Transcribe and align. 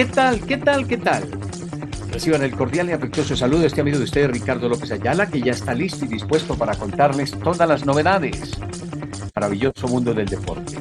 ¿Qué 0.00 0.06
tal? 0.06 0.40
¿Qué 0.46 0.56
tal? 0.56 0.86
¿Qué 0.86 0.96
tal? 0.96 1.24
Reciban 2.10 2.42
el 2.42 2.56
cordial 2.56 2.88
y 2.88 2.92
afectuoso 2.92 3.36
saludo 3.36 3.60
de 3.60 3.66
este 3.66 3.82
amigo 3.82 3.98
de 3.98 4.04
ustedes, 4.04 4.30
Ricardo 4.30 4.66
López 4.66 4.90
Ayala, 4.92 5.26
que 5.26 5.42
ya 5.42 5.52
está 5.52 5.74
listo 5.74 6.06
y 6.06 6.08
dispuesto 6.08 6.56
para 6.56 6.74
contarles 6.74 7.32
todas 7.38 7.68
las 7.68 7.84
novedades. 7.84 8.58
Maravilloso 9.34 9.88
mundo 9.88 10.14
del 10.14 10.24
deporte. 10.24 10.78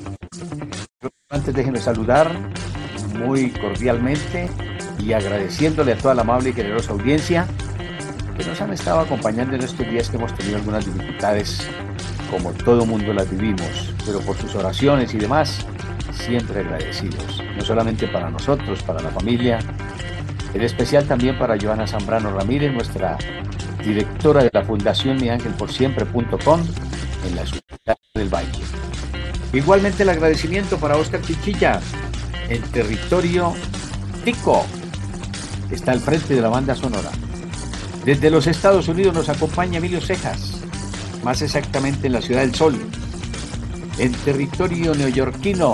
Antes 1.30 1.54
déjenme 1.54 1.82
saludar 1.82 2.32
muy 3.18 3.50
cordialmente 3.50 4.50
y 5.04 5.12
agradeciéndole 5.12 5.92
a 5.92 5.98
toda 5.98 6.16
la 6.16 6.22
amable 6.22 6.52
y 6.52 6.54
generosa 6.54 6.94
audiencia 6.94 7.46
que 8.38 8.46
nos 8.46 8.62
han 8.62 8.72
estado 8.72 9.02
acompañando 9.02 9.54
en 9.54 9.64
estos 9.64 9.86
días 9.90 10.10
que 10.10 10.16
hemos 10.16 10.34
tenido 10.34 10.56
algunas 10.56 10.86
dificultades, 10.86 11.68
como 12.32 12.54
todo 12.54 12.86
mundo 12.86 13.12
las 13.12 13.30
vivimos, 13.30 13.94
pero 14.06 14.22
por 14.22 14.38
sus 14.38 14.56
oraciones 14.56 15.14
y 15.14 15.18
demás, 15.18 15.66
siempre 16.20 16.62
agradecidos, 16.62 17.44
no 17.56 17.64
solamente 17.64 18.08
para 18.08 18.30
nosotros, 18.30 18.84
para 18.84 19.02
la 19.02 19.10
familia, 19.10 19.60
en 20.54 20.62
especial 20.62 21.06
también 21.06 21.38
para 21.38 21.58
Joana 21.60 21.88
Zambrano 21.88 22.32
Ramírez, 22.32 22.74
nuestra 22.74 23.18
directora 23.84 24.44
de 24.44 24.50
la 24.54 24.64
Fundación 24.64 25.18
miangelporsiempre.com 25.18 26.62
en 27.28 27.36
la 27.36 27.46
ciudad 27.46 27.98
del 28.14 28.30
Valle. 28.30 28.64
Igualmente 29.54 30.04
el 30.04 30.10
agradecimiento 30.10 30.78
para 30.78 30.98
Oscar 30.98 31.22
Chichilla 31.22 31.80
en 32.50 32.62
territorio 32.64 33.54
Tico, 34.24 34.66
que 35.70 35.76
está 35.76 35.92
al 35.92 36.00
frente 36.00 36.36
de 36.36 36.42
la 36.42 36.50
banda 36.50 36.76
sonora. 36.76 37.10
Desde 38.06 38.30
los 38.30 38.48
Estados 38.48 38.88
Unidos 38.88 39.14
nos 39.14 39.30
acompaña 39.30 39.78
Emilio 39.78 40.02
Cejas, 40.02 40.62
más 41.24 41.42
exactamente 41.42 42.08
en 42.08 42.14
la 42.14 42.22
Ciudad 42.22 42.42
del 42.42 42.56
Sol. 42.56 42.78
En 43.98 44.12
territorio 44.14 44.96
neoyorquino, 44.96 45.74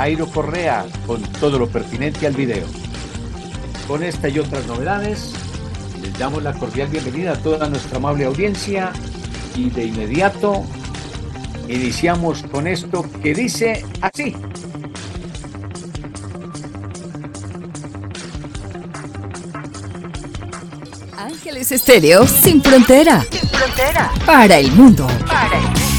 Jairo 0.00 0.26
Correa, 0.28 0.86
con 1.06 1.20
todo 1.20 1.58
lo 1.58 1.68
pertinente 1.68 2.26
al 2.26 2.32
video. 2.32 2.66
Con 3.86 4.02
esta 4.02 4.30
y 4.30 4.38
otras 4.38 4.66
novedades, 4.66 5.34
les 6.00 6.18
damos 6.18 6.42
la 6.42 6.54
cordial 6.54 6.88
bienvenida 6.88 7.32
a 7.32 7.36
toda 7.36 7.68
nuestra 7.68 7.98
amable 7.98 8.24
audiencia 8.24 8.94
y 9.54 9.68
de 9.68 9.84
inmediato 9.84 10.64
iniciamos 11.68 12.42
con 12.44 12.66
esto 12.66 13.04
que 13.22 13.34
dice 13.34 13.84
así. 14.00 14.34
Ángeles 21.18 21.72
Estéreo 21.72 22.26
sin 22.26 22.62
frontera. 22.62 23.22
Sin 23.30 23.46
frontera. 23.50 24.10
Para 24.24 24.56
el 24.56 24.72
mundo. 24.72 25.06
Para 25.26 25.58
el 25.58 25.64
mundo. 25.64 25.89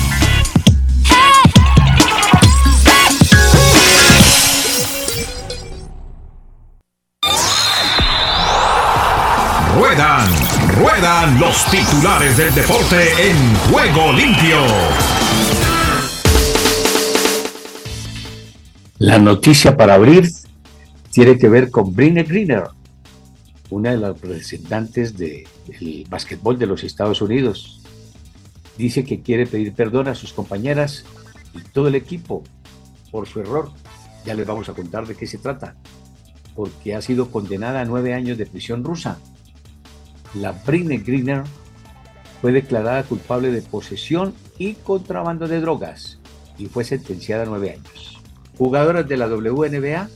Ruedan 10.82 11.40
los 11.40 11.64
titulares 11.70 12.38
del 12.38 12.56
deporte 12.56 13.30
en 13.30 13.56
juego 13.72 14.12
limpio. 14.14 14.58
La 18.98 19.20
noticia 19.20 19.78
para 19.78 19.94
abrir 19.94 20.32
tiene 21.12 21.38
que 21.38 21.50
ver 21.50 21.70
con 21.70 21.94
Brinne 21.94 22.24
Greener, 22.24 22.64
una 23.70 23.92
de 23.92 23.98
las 23.98 24.20
representantes 24.20 25.16
del 25.16 25.46
básquetbol 26.10 26.58
de 26.58 26.66
los 26.66 26.84
Estados 26.84 27.22
Unidos. 27.22 27.82
Dice 28.76 29.04
que 29.04 29.22
quiere 29.22 29.46
pedir 29.46 29.74
perdón 29.74 30.08
a 30.08 30.16
sus 30.16 30.34
compañeras 30.34 31.06
y 31.54 31.60
todo 31.60 31.90
el 31.90 31.96
equipo 31.96 32.44
por 33.12 33.28
su 33.28 33.40
error. 33.40 33.72
Ya 34.26 34.34
les 34.34 34.48
vamos 34.48 34.68
a 34.68 34.74
contar 34.74 35.06
de 35.06 35.14
qué 35.14 35.28
se 35.28 35.38
trata, 35.38 35.76
porque 36.56 36.96
ha 36.96 37.04
sido 37.04 37.30
condenada 37.30 37.82
a 37.82 37.86
nueve 37.86 38.16
años 38.16 38.40
de 38.40 38.48
prisión 38.48 38.84
rusa. 38.84 39.20
La 40.34 40.54
Brinne 40.54 40.98
Greener 41.00 41.44
fue 42.42 42.52
declarada 42.52 43.04
culpable 43.04 43.52
de 43.52 43.62
posesión 43.62 44.34
y 44.58 44.74
contrabando 44.76 45.48
de 45.48 45.60
drogas 45.60 46.20
y 46.58 46.68
fue 46.68 46.84
sentenciada 46.84 47.44
a 47.44 47.48
nueve 47.48 47.72
años. 47.72 48.22
Jugadoras 48.58 49.08
de 49.08 49.18
la 49.18 49.28
WNBA 49.28 50.10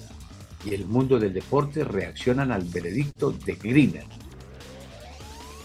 y 0.65 0.73
el 0.73 0.85
mundo 0.85 1.19
del 1.19 1.33
deporte 1.33 1.83
reaccionan 1.83 2.51
al 2.51 2.63
veredicto 2.63 3.31
de 3.31 3.55
Greener. 3.55 4.05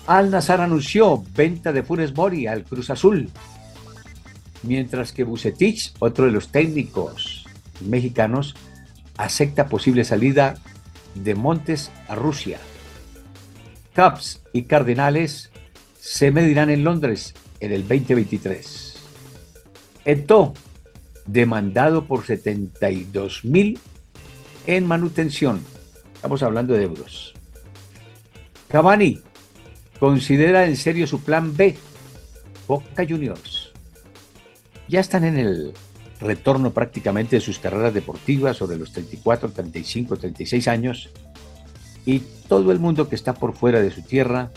Al 0.06 0.31
Nazar 0.31 0.61
anunció 0.61 1.22
venta 1.34 1.72
de 1.72 1.82
Funes 1.82 2.15
Mori 2.15 2.47
al 2.47 2.65
Cruz 2.65 2.91
Azul, 2.91 3.31
mientras 4.62 5.12
que 5.12 5.25
Bucetich, 5.25 5.93
otro 6.00 6.27
de 6.27 6.32
los 6.32 6.49
técnicos 6.49 7.47
mexicanos, 7.87 8.55
acepta 9.17 9.69
posible 9.69 10.05
salida 10.05 10.56
de 11.15 11.34
Montes 11.34 11.91
a 12.09 12.15
Rusia. 12.15 12.59
Cubs 13.95 14.43
y 14.53 14.62
Cardenales 14.62 15.51
se 15.99 16.31
medirán 16.31 16.71
en 16.71 16.84
Londres 16.84 17.34
en 17.61 17.73
el 17.73 17.83
2023. 17.83 18.97
Eto, 20.05 20.55
demandado 21.27 22.06
por 22.06 22.25
72 22.25 23.45
mil 23.45 23.79
en 24.67 24.87
manutención. 24.87 25.61
Estamos 26.15 26.43
hablando 26.43 26.75
de 26.75 26.84
euros. 26.84 27.34
Cavani 28.69 29.21
considera 29.99 30.67
en 30.67 30.77
serio 30.77 31.06
su 31.06 31.21
plan 31.23 31.56
B. 31.56 31.77
Boca 32.67 33.05
Juniors. 33.06 33.73
Ya 34.89 35.00
están 35.00 35.25
en 35.25 35.39
el 35.39 35.73
retorno 36.21 36.73
prácticamente 36.73 37.37
de 37.37 37.41
sus 37.41 37.59
carreras 37.59 37.95
deportivas 37.95 38.56
sobre 38.56 38.77
los 38.77 38.93
34, 38.93 39.50
35, 39.50 40.17
36 40.17 40.69
años 40.69 41.11
y 42.10 42.19
todo 42.48 42.72
el 42.72 42.81
mundo 42.81 43.09
que 43.09 43.15
está 43.15 43.34
por 43.34 43.54
fuera 43.54 43.81
de 43.81 43.93
su 43.93 44.03
tierra 44.03 44.50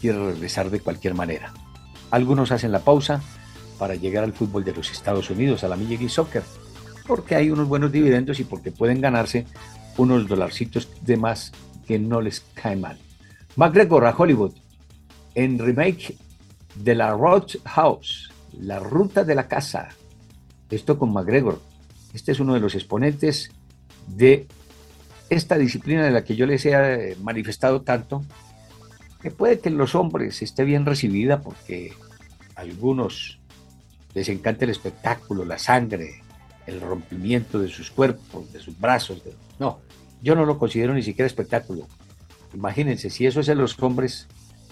quiere 0.00 0.32
regresar 0.32 0.70
de 0.70 0.78
cualquier 0.78 1.14
manera. 1.14 1.52
Algunos 2.12 2.52
hacen 2.52 2.70
la 2.70 2.84
pausa 2.84 3.20
para 3.80 3.96
llegar 3.96 4.22
al 4.22 4.32
fútbol 4.32 4.64
de 4.64 4.72
los 4.72 4.92
Estados 4.92 5.28
Unidos, 5.28 5.64
a 5.64 5.68
la 5.68 5.74
Major 5.74 5.90
League 5.90 6.08
Soccer, 6.08 6.44
porque 7.08 7.34
hay 7.34 7.50
unos 7.50 7.66
buenos 7.66 7.90
dividendos 7.90 8.38
y 8.38 8.44
porque 8.44 8.70
pueden 8.70 9.00
ganarse 9.00 9.44
unos 9.96 10.28
dolarcitos 10.28 10.88
de 11.00 11.16
más 11.16 11.50
que 11.84 11.98
no 11.98 12.20
les 12.20 12.44
cae 12.54 12.76
mal. 12.76 12.96
McGregor 13.56 14.06
a 14.06 14.14
Hollywood 14.16 14.52
en 15.34 15.58
remake 15.58 16.16
de 16.76 16.94
la 16.94 17.10
Roadhouse, 17.10 18.30
la 18.56 18.78
ruta 18.78 19.24
de 19.24 19.34
la 19.34 19.48
casa. 19.48 19.88
Esto 20.70 20.96
con 20.96 21.12
McGregor. 21.12 21.60
Este 22.14 22.30
es 22.30 22.38
uno 22.38 22.54
de 22.54 22.60
los 22.60 22.76
exponentes 22.76 23.50
de 24.06 24.46
esta 25.30 25.56
disciplina 25.56 26.04
de 26.04 26.10
la 26.10 26.24
que 26.24 26.36
yo 26.36 26.44
les 26.44 26.66
he 26.66 26.72
eh, 26.72 27.16
manifestado 27.22 27.82
tanto, 27.82 28.24
que 29.22 29.30
puede 29.30 29.60
que 29.60 29.68
en 29.68 29.78
los 29.78 29.94
hombres 29.94 30.42
esté 30.42 30.64
bien 30.64 30.84
recibida 30.84 31.40
porque 31.40 31.92
a 32.56 32.60
algunos 32.60 33.38
les 34.12 34.28
encanta 34.28 34.64
el 34.64 34.70
espectáculo, 34.70 35.44
la 35.44 35.58
sangre, 35.58 36.22
el 36.66 36.80
rompimiento 36.80 37.60
de 37.60 37.68
sus 37.68 37.90
cuerpos, 37.90 38.52
de 38.52 38.60
sus 38.60 38.78
brazos. 38.78 39.22
No, 39.58 39.78
yo 40.20 40.34
no 40.34 40.44
lo 40.44 40.58
considero 40.58 40.94
ni 40.94 41.02
siquiera 41.02 41.26
espectáculo. 41.26 41.86
Imagínense, 42.52 43.08
si 43.10 43.26
eso 43.26 43.40
es 43.40 43.48
en 43.48 43.58
los 43.58 43.80
hombres, 43.80 44.26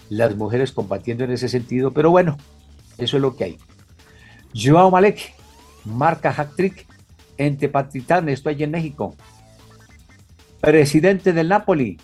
las 0.09 0.35
mujeres 0.35 0.73
combatiendo 0.73 1.23
en 1.23 1.31
ese 1.31 1.47
sentido, 1.47 1.91
pero 1.91 2.11
bueno, 2.11 2.37
eso 2.97 3.15
es 3.15 3.21
lo 3.21 3.35
que 3.35 3.43
hay. 3.45 3.57
Joao 4.53 4.91
Malek 4.91 5.33
marca 5.85 6.33
hat-trick 6.35 6.85
en 7.37 7.57
Tepatitán, 7.57 8.27
esto 8.27 8.49
allí 8.49 8.63
en 8.63 8.71
México. 8.71 9.15
Presidente 10.61 11.31
del 11.33 11.49
Napoli 11.49 11.97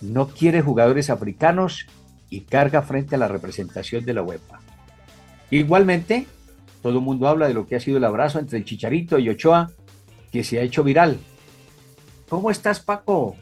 no 0.00 0.28
quiere 0.28 0.62
jugadores 0.62 1.10
africanos 1.10 1.86
y 2.30 2.40
carga 2.42 2.82
frente 2.82 3.16
a 3.16 3.18
la 3.18 3.28
representación 3.28 4.04
de 4.04 4.14
la 4.14 4.22
UEFA. 4.22 4.60
Igualmente, 5.50 6.26
todo 6.82 6.98
el 6.98 7.04
mundo 7.04 7.28
habla 7.28 7.48
de 7.48 7.54
lo 7.54 7.66
que 7.66 7.76
ha 7.76 7.80
sido 7.80 7.98
el 7.98 8.04
abrazo 8.04 8.38
entre 8.38 8.58
el 8.58 8.64
Chicharito 8.64 9.18
y 9.18 9.28
Ochoa, 9.28 9.70
que 10.32 10.44
se 10.44 10.58
ha 10.58 10.62
hecho 10.62 10.84
viral. 10.84 11.18
¿Cómo 12.28 12.50
estás, 12.50 12.80
Paco? 12.80 13.36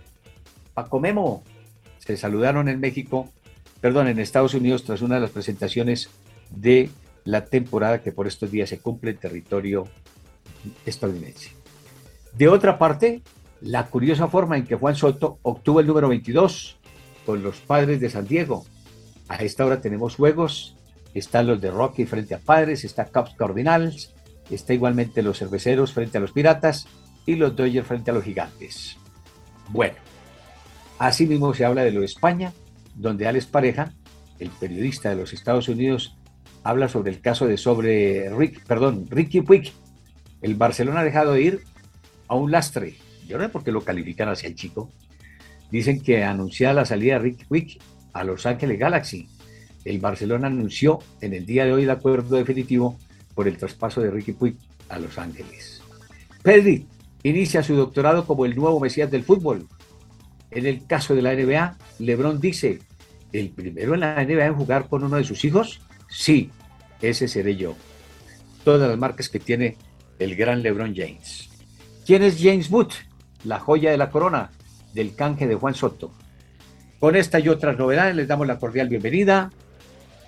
Paco 0.74 1.00
Memo. 1.00 1.42
Se 1.98 2.16
saludaron 2.16 2.68
en 2.68 2.80
México, 2.80 3.28
perdón, 3.80 4.08
en 4.08 4.20
Estados 4.20 4.54
Unidos 4.54 4.84
tras 4.84 5.02
una 5.02 5.16
de 5.16 5.22
las 5.22 5.30
presentaciones 5.30 6.10
de 6.50 6.90
la 7.24 7.44
temporada 7.46 8.02
que 8.02 8.12
por 8.12 8.26
estos 8.26 8.50
días 8.50 8.68
se 8.68 8.78
cumple 8.78 9.10
en 9.10 9.16
territorio 9.18 9.88
estadounidense. 10.84 11.50
De 12.36 12.48
otra 12.48 12.78
parte, 12.78 13.22
la 13.60 13.86
curiosa 13.86 14.28
forma 14.28 14.56
en 14.56 14.66
que 14.66 14.76
Juan 14.76 14.96
Soto 14.96 15.38
obtuvo 15.42 15.80
el 15.80 15.86
número 15.86 16.08
22 16.08 16.78
con 17.24 17.42
los 17.42 17.56
padres 17.58 18.00
de 18.00 18.10
San 18.10 18.26
Diego. 18.26 18.64
A 19.28 19.36
esta 19.36 19.64
hora 19.66 19.80
tenemos 19.80 20.16
juegos, 20.16 20.76
están 21.14 21.46
los 21.46 21.60
de 21.60 21.70
Rocky 21.70 22.04
frente 22.04 22.34
a 22.34 22.38
Padres, 22.38 22.84
está 22.84 23.06
Cubs 23.06 23.34
Cardinals, 23.36 24.14
está 24.50 24.74
igualmente 24.74 25.22
los 25.22 25.38
Cerveceros 25.38 25.92
frente 25.92 26.18
a 26.18 26.20
los 26.20 26.32
Piratas 26.32 26.86
y 27.24 27.34
los 27.34 27.56
Dodgers 27.56 27.86
frente 27.86 28.10
a 28.10 28.14
los 28.14 28.24
Gigantes. 28.24 28.96
Bueno, 29.68 29.96
así 30.98 31.26
mismo 31.26 31.52
se 31.54 31.64
habla 31.64 31.82
de 31.82 31.90
lo 31.90 32.00
de 32.00 32.06
España, 32.06 32.52
donde 32.94 33.26
Alex 33.26 33.46
Pareja, 33.46 33.92
el 34.38 34.50
periodista 34.50 35.10
de 35.10 35.16
los 35.16 35.32
Estados 35.32 35.68
Unidos, 35.68 36.16
habla 36.62 36.88
sobre 36.88 37.10
el 37.10 37.20
caso 37.20 37.46
de 37.46 37.56
sobre 37.56 38.30
Rick, 38.30 38.64
perdón, 38.66 39.06
Ricky 39.08 39.40
Puig. 39.40 39.72
El 40.42 40.54
Barcelona 40.54 41.00
ha 41.00 41.04
dejado 41.04 41.32
de 41.32 41.42
ir 41.42 41.60
a 42.28 42.34
un 42.34 42.50
lastre. 42.50 42.96
Yo 43.26 43.38
no 43.38 43.44
sé 43.44 43.50
por 43.50 43.64
qué 43.64 43.72
lo 43.72 43.82
califican 43.82 44.28
hacia 44.28 44.48
el 44.48 44.54
chico. 44.54 44.90
Dicen 45.70 46.00
que 46.00 46.24
anunciada 46.24 46.74
la 46.74 46.84
salida 46.84 47.14
de 47.14 47.20
Ricky 47.20 47.44
Puig 47.44 47.78
a 48.12 48.24
Los 48.24 48.46
Ángeles 48.46 48.78
Galaxy. 48.78 49.28
El 49.84 49.98
Barcelona 49.98 50.46
anunció 50.46 51.00
en 51.20 51.34
el 51.34 51.44
día 51.44 51.64
de 51.64 51.72
hoy 51.72 51.82
el 51.82 51.90
acuerdo 51.90 52.36
definitivo 52.36 52.98
por 53.34 53.48
el 53.48 53.56
traspaso 53.56 54.00
de 54.00 54.10
Ricky 54.10 54.32
Puig 54.32 54.56
a 54.88 54.98
Los 54.98 55.18
Ángeles. 55.18 55.82
Pedri 56.42 56.86
inicia 57.22 57.62
su 57.62 57.74
doctorado 57.74 58.24
como 58.24 58.46
el 58.46 58.54
nuevo 58.54 58.80
Mesías 58.80 59.10
del 59.10 59.24
fútbol. 59.24 59.66
En 60.50 60.66
el 60.66 60.86
caso 60.86 61.14
de 61.14 61.22
la 61.22 61.34
NBA, 61.34 61.76
LeBron 61.98 62.40
dice, 62.40 62.78
¿el 63.32 63.50
primero 63.50 63.94
en 63.94 64.00
la 64.00 64.24
NBA 64.24 64.46
en 64.46 64.54
jugar 64.54 64.88
con 64.88 65.02
uno 65.02 65.16
de 65.16 65.24
sus 65.24 65.44
hijos? 65.44 65.80
Sí, 66.08 66.50
ese 67.02 67.26
seré 67.26 67.56
yo. 67.56 67.74
Todas 68.64 68.88
las 68.88 68.98
marcas 68.98 69.28
que 69.28 69.40
tiene 69.40 69.76
el 70.18 70.36
gran 70.36 70.62
LeBron 70.62 70.94
James. 70.94 71.48
¿Quién 72.06 72.22
es 72.22 72.38
James 72.40 72.70
Wood? 72.70 72.92
La 73.46 73.60
joya 73.60 73.92
de 73.92 73.96
la 73.96 74.10
corona 74.10 74.50
del 74.92 75.14
canje 75.14 75.46
de 75.46 75.54
Juan 75.54 75.74
Soto. 75.74 76.10
Con 76.98 77.14
esta 77.14 77.38
y 77.38 77.48
otras 77.48 77.78
novedades 77.78 78.16
les 78.16 78.26
damos 78.26 78.44
la 78.48 78.58
cordial 78.58 78.88
bienvenida 78.88 79.52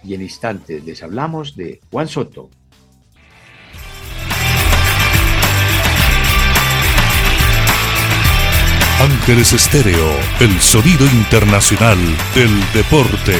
y 0.04 0.14
en 0.14 0.22
instantes 0.22 0.84
les 0.84 1.02
hablamos 1.02 1.56
de 1.56 1.80
Juan 1.90 2.06
Soto. 2.06 2.48
Ángeles 9.00 9.52
Estéreo, 9.52 10.12
el 10.38 10.60
sonido 10.60 11.04
internacional 11.06 11.98
del 12.36 12.50
deporte. 12.72 13.36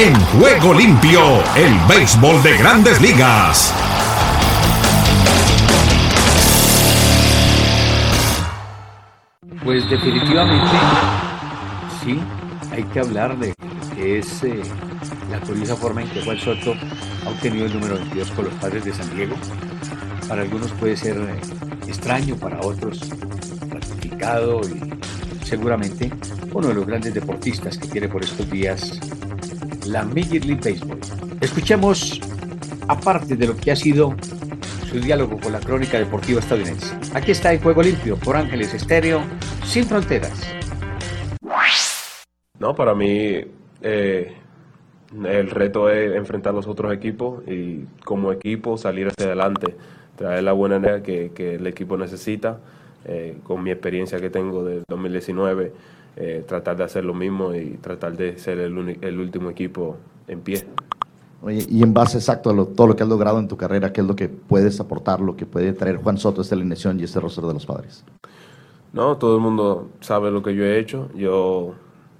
En 0.00 0.14
juego 0.14 0.74
limpio, 0.74 1.20
el 1.56 1.74
béisbol 1.88 2.40
de 2.44 2.56
grandes 2.56 3.00
ligas. 3.00 3.74
Pues 9.64 9.90
definitivamente, 9.90 10.76
sí, 12.04 12.20
hay 12.70 12.84
que 12.84 13.00
hablar 13.00 13.36
de 13.40 13.52
que 13.96 14.20
es 14.20 14.44
eh, 14.44 14.62
la 15.32 15.40
curiosa 15.40 15.74
forma 15.74 16.02
en 16.02 16.10
que 16.10 16.22
Juan 16.22 16.38
Soto 16.38 16.76
ha 17.26 17.30
obtenido 17.30 17.66
el 17.66 17.74
número 17.74 17.96
22 17.96 18.30
con 18.30 18.44
los 18.44 18.54
padres 18.54 18.84
de 18.84 18.94
San 18.94 19.12
Diego. 19.16 19.34
Para 20.28 20.42
algunos 20.42 20.70
puede 20.74 20.96
ser 20.96 21.16
eh, 21.16 21.40
extraño, 21.88 22.36
para 22.36 22.60
otros 22.60 23.00
ratificado 23.68 24.60
y 24.60 25.44
seguramente 25.44 26.12
uno 26.52 26.68
de 26.68 26.74
los 26.74 26.86
grandes 26.86 27.14
deportistas 27.14 27.76
que 27.76 27.88
tiene 27.88 28.06
por 28.06 28.22
estos 28.22 28.48
días 28.48 29.00
la 29.88 30.04
Major 30.04 30.44
League 30.44 30.60
Baseball. 30.62 30.98
Escuchemos, 31.40 32.20
aparte 32.88 33.36
de 33.36 33.46
lo 33.46 33.56
que 33.56 33.72
ha 33.72 33.76
sido 33.76 34.14
su 34.86 35.00
diálogo 35.00 35.38
con 35.40 35.52
la 35.52 35.60
crónica 35.60 35.98
deportiva 35.98 36.40
estadounidense. 36.40 36.94
Aquí 37.14 37.32
está 37.32 37.52
el 37.52 37.60
Juego 37.60 37.82
Limpio 37.82 38.16
por 38.16 38.36
Ángeles 38.36 38.74
Estéreo, 38.74 39.22
sin 39.64 39.84
fronteras. 39.84 40.46
No, 42.58 42.74
para 42.74 42.94
mí 42.94 43.40
eh, 43.82 44.36
el 45.24 45.50
reto 45.50 45.88
es 45.88 46.16
enfrentar 46.16 46.54
los 46.54 46.66
otros 46.66 46.92
equipos 46.92 47.46
y 47.46 47.84
como 48.04 48.32
equipo 48.32 48.76
salir 48.76 49.08
hacia 49.08 49.26
adelante, 49.26 49.76
traer 50.16 50.42
la 50.42 50.52
buena 50.52 50.76
energía 50.76 51.32
que, 51.32 51.54
el 51.54 51.66
equipo 51.66 51.96
necesita. 51.96 52.58
Eh, 53.04 53.38
con 53.44 53.62
mi 53.62 53.70
experiencia 53.70 54.20
que 54.20 54.28
tengo 54.28 54.64
del 54.64 54.82
2019, 54.88 55.72
eh, 56.16 56.44
tratar 56.46 56.76
de 56.76 56.84
hacer 56.84 57.04
lo 57.04 57.14
mismo 57.14 57.54
y 57.54 57.78
tratar 57.80 58.16
de 58.16 58.38
ser 58.38 58.58
el, 58.58 58.98
el 59.00 59.20
último 59.20 59.50
equipo 59.50 59.96
en 60.26 60.40
pie. 60.40 60.64
Oye, 61.40 61.64
y 61.68 61.82
en 61.82 61.94
base 61.94 62.18
exacto 62.18 62.50
a 62.50 62.66
todo 62.74 62.88
lo 62.88 62.96
que 62.96 63.04
has 63.04 63.08
logrado 63.08 63.38
en 63.38 63.46
tu 63.46 63.56
carrera, 63.56 63.92
¿qué 63.92 64.00
es 64.00 64.06
lo 64.06 64.16
que 64.16 64.28
puedes 64.28 64.80
aportar, 64.80 65.20
lo 65.20 65.36
que 65.36 65.46
puede 65.46 65.72
traer 65.72 65.96
Juan 65.96 66.18
Soto 66.18 66.42
esta 66.42 66.56
alineación 66.56 66.98
y 66.98 67.04
este 67.04 67.20
roster 67.20 67.44
de 67.44 67.54
los 67.54 67.64
padres? 67.64 68.04
No, 68.92 69.16
todo 69.18 69.36
el 69.36 69.42
mundo 69.42 69.90
sabe 70.00 70.30
lo 70.30 70.42
que 70.42 70.54
yo 70.54 70.64
he 70.64 70.78
hecho. 70.78 71.08
Yo 71.14 71.74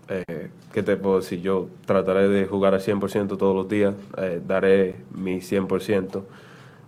eh, 0.08 0.50
¿qué 0.73 0.82
te 0.82 0.96
puedo 0.96 1.17
decir? 1.17 1.43
Yo 1.43 1.69
trataré 1.85 2.29
de 2.29 2.46
jugar 2.46 2.75
al 2.75 2.81
100% 2.81 3.37
todos 3.37 3.55
los 3.55 3.69
días, 3.69 3.94
eh, 4.17 4.40
daré 4.46 4.96
mi 5.12 5.40
100%, 5.40 6.23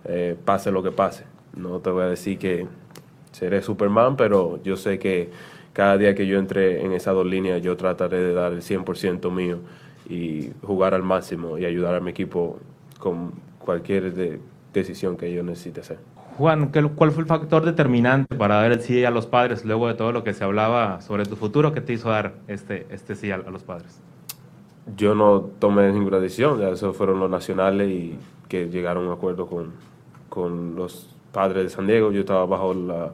eh, 0.04 0.36
pase 0.44 0.70
lo 0.70 0.82
que 0.82 0.90
pase. 0.90 1.24
No 1.54 1.80
te 1.80 1.90
voy 1.90 2.04
a 2.04 2.06
decir 2.06 2.38
que 2.38 2.66
seré 3.32 3.62
Superman, 3.62 4.16
pero 4.16 4.62
yo 4.62 4.76
sé 4.76 4.98
que 4.98 5.30
cada 5.80 5.96
día 5.96 6.14
que 6.14 6.26
yo 6.26 6.38
entre 6.38 6.84
en 6.84 6.92
esas 6.92 7.14
dos 7.14 7.24
líneas, 7.24 7.62
yo 7.62 7.74
trataré 7.74 8.18
de 8.18 8.34
dar 8.34 8.52
el 8.52 8.60
100% 8.60 9.30
mío 9.32 9.60
y 10.10 10.50
jugar 10.62 10.92
al 10.92 11.02
máximo 11.02 11.56
y 11.56 11.64
ayudar 11.64 11.94
a 11.94 12.00
mi 12.00 12.10
equipo 12.10 12.58
con 12.98 13.32
cualquier 13.58 14.12
decisión 14.74 15.16
que 15.16 15.32
yo 15.32 15.42
necesite 15.42 15.80
hacer. 15.80 15.98
Juan, 16.36 16.70
¿cuál 16.94 17.12
fue 17.12 17.22
el 17.22 17.26
factor 17.26 17.64
determinante 17.64 18.36
para 18.36 18.56
dar 18.56 18.72
el 18.72 18.82
sí 18.82 19.06
a 19.06 19.10
los 19.10 19.26
padres 19.26 19.64
luego 19.64 19.88
de 19.88 19.94
todo 19.94 20.12
lo 20.12 20.22
que 20.22 20.34
se 20.34 20.44
hablaba 20.44 21.00
sobre 21.00 21.24
tu 21.24 21.36
futuro 21.36 21.72
que 21.72 21.80
te 21.80 21.94
hizo 21.94 22.10
dar 22.10 22.34
este, 22.46 22.86
este 22.90 23.14
sí 23.14 23.30
a, 23.30 23.38
los 23.38 23.62
padres? 23.62 24.02
Yo 24.98 25.14
no 25.14 25.48
tomé 25.58 25.90
ninguna 25.92 26.18
decisión, 26.18 26.60
ya 26.60 26.68
eso 26.68 26.92
fueron 26.92 27.20
los 27.20 27.30
nacionales 27.30 27.88
y 27.88 28.18
que 28.48 28.68
llegaron 28.68 29.06
a 29.06 29.06
un 29.06 29.12
acuerdo 29.14 29.46
con, 29.46 29.72
con 30.28 30.76
los 30.76 31.16
padres 31.32 31.64
de 31.64 31.70
San 31.70 31.86
Diego. 31.86 32.12
Yo 32.12 32.20
estaba 32.20 32.44
bajo 32.44 32.74
la 32.74 33.12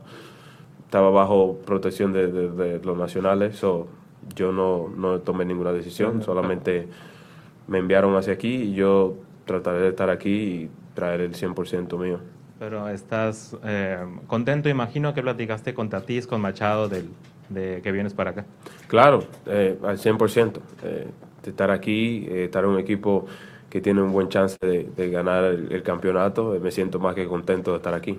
estaba 0.87 1.11
bajo 1.11 1.59
protección 1.67 2.13
de, 2.13 2.29
de, 2.29 2.81
los 2.83 2.97
nacionales, 2.97 3.57
so, 3.57 3.87
yo 4.35 4.53
no, 4.53 4.89
no 4.97 5.21
tomé 5.21 5.45
ninguna 5.45 5.73
decisión, 5.73 6.23
solamente 6.23 6.89
me 7.69 7.79
enviaron 7.79 8.17
hacia 8.17 8.33
aquí 8.33 8.55
y 8.55 8.75
yo 8.75 9.17
trataré 9.45 9.81
de 9.81 9.89
estar 9.89 10.11
aquí 10.11 10.31
y 10.31 10.71
traer 10.95 11.21
el 11.21 11.35
100% 11.35 11.99
mío. 11.99 12.21
Pero 12.59 12.89
estás 12.89 13.57
eh, 13.65 13.99
contento, 14.27 14.69
imagino 14.69 15.13
que 15.13 15.23
platicaste 15.23 15.75
con 15.75 15.91
Tatís, 15.91 16.27
con 16.27 16.41
Machado, 16.41 16.89
del, 16.89 17.11
de 17.51 17.81
que 17.83 17.93
vienes 17.93 18.15
para 18.15 18.31
acá. 18.31 18.47
Claro, 18.89 19.25
eh, 19.47 19.79
al 19.85 19.99
100%. 19.99 20.59
Eh, 20.83 21.07
de 21.43 21.51
estar 21.51 21.71
aquí, 21.71 22.27
estar 22.29 22.65
en 22.65 22.71
un 22.71 22.79
equipo 22.81 23.27
que 23.71 23.81
tiene 23.81 24.03
un 24.03 24.11
buen 24.11 24.29
chance 24.29 24.57
de, 24.61 25.11
ganar 25.11 25.45
el, 25.45 25.83
campeonato, 25.83 26.59
me 26.61 26.71
siento 26.71 26.99
más 26.99 27.15
que 27.15 27.27
contento 27.27 27.73
de 27.73 27.77
estar 27.77 27.95
aquí. 27.95 28.19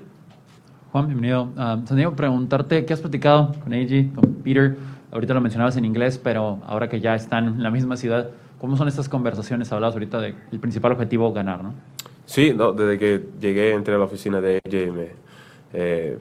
Juan, 0.91 1.07
bienvenido. 1.07 1.49
Uh, 1.57 2.15
preguntarte, 2.15 2.85
¿qué 2.85 2.93
has 2.93 3.01
platicado 3.01 3.53
con 3.61 3.73
AG, 3.73 4.13
con 4.15 4.35
Peter? 4.35 4.77
Ahorita 5.11 5.33
lo 5.33 5.41
mencionabas 5.41 5.75
en 5.75 5.83
inglés, 5.83 6.17
pero 6.17 6.59
ahora 6.65 6.87
que 6.87 7.01
ya 7.01 7.13
están 7.13 7.45
en 7.47 7.63
la 7.63 7.69
misma 7.69 7.97
ciudad, 7.97 8.29
¿cómo 8.57 8.77
son 8.77 8.87
estas 8.87 9.09
conversaciones? 9.09 9.69
Hablabas 9.73 9.95
ahorita 9.95 10.21
del 10.21 10.33
principal 10.61 10.93
objetivo, 10.93 11.33
ganar, 11.33 11.61
¿no? 11.61 11.73
Sí, 12.25 12.53
no, 12.55 12.71
desde 12.71 12.97
que 12.97 13.25
llegué, 13.39 13.73
entré 13.73 13.95
a 13.95 13.97
la 13.97 14.05
oficina 14.05 14.39
de 14.39 14.61
y 14.63 14.91
me 14.91 15.09
eh, 15.73 16.17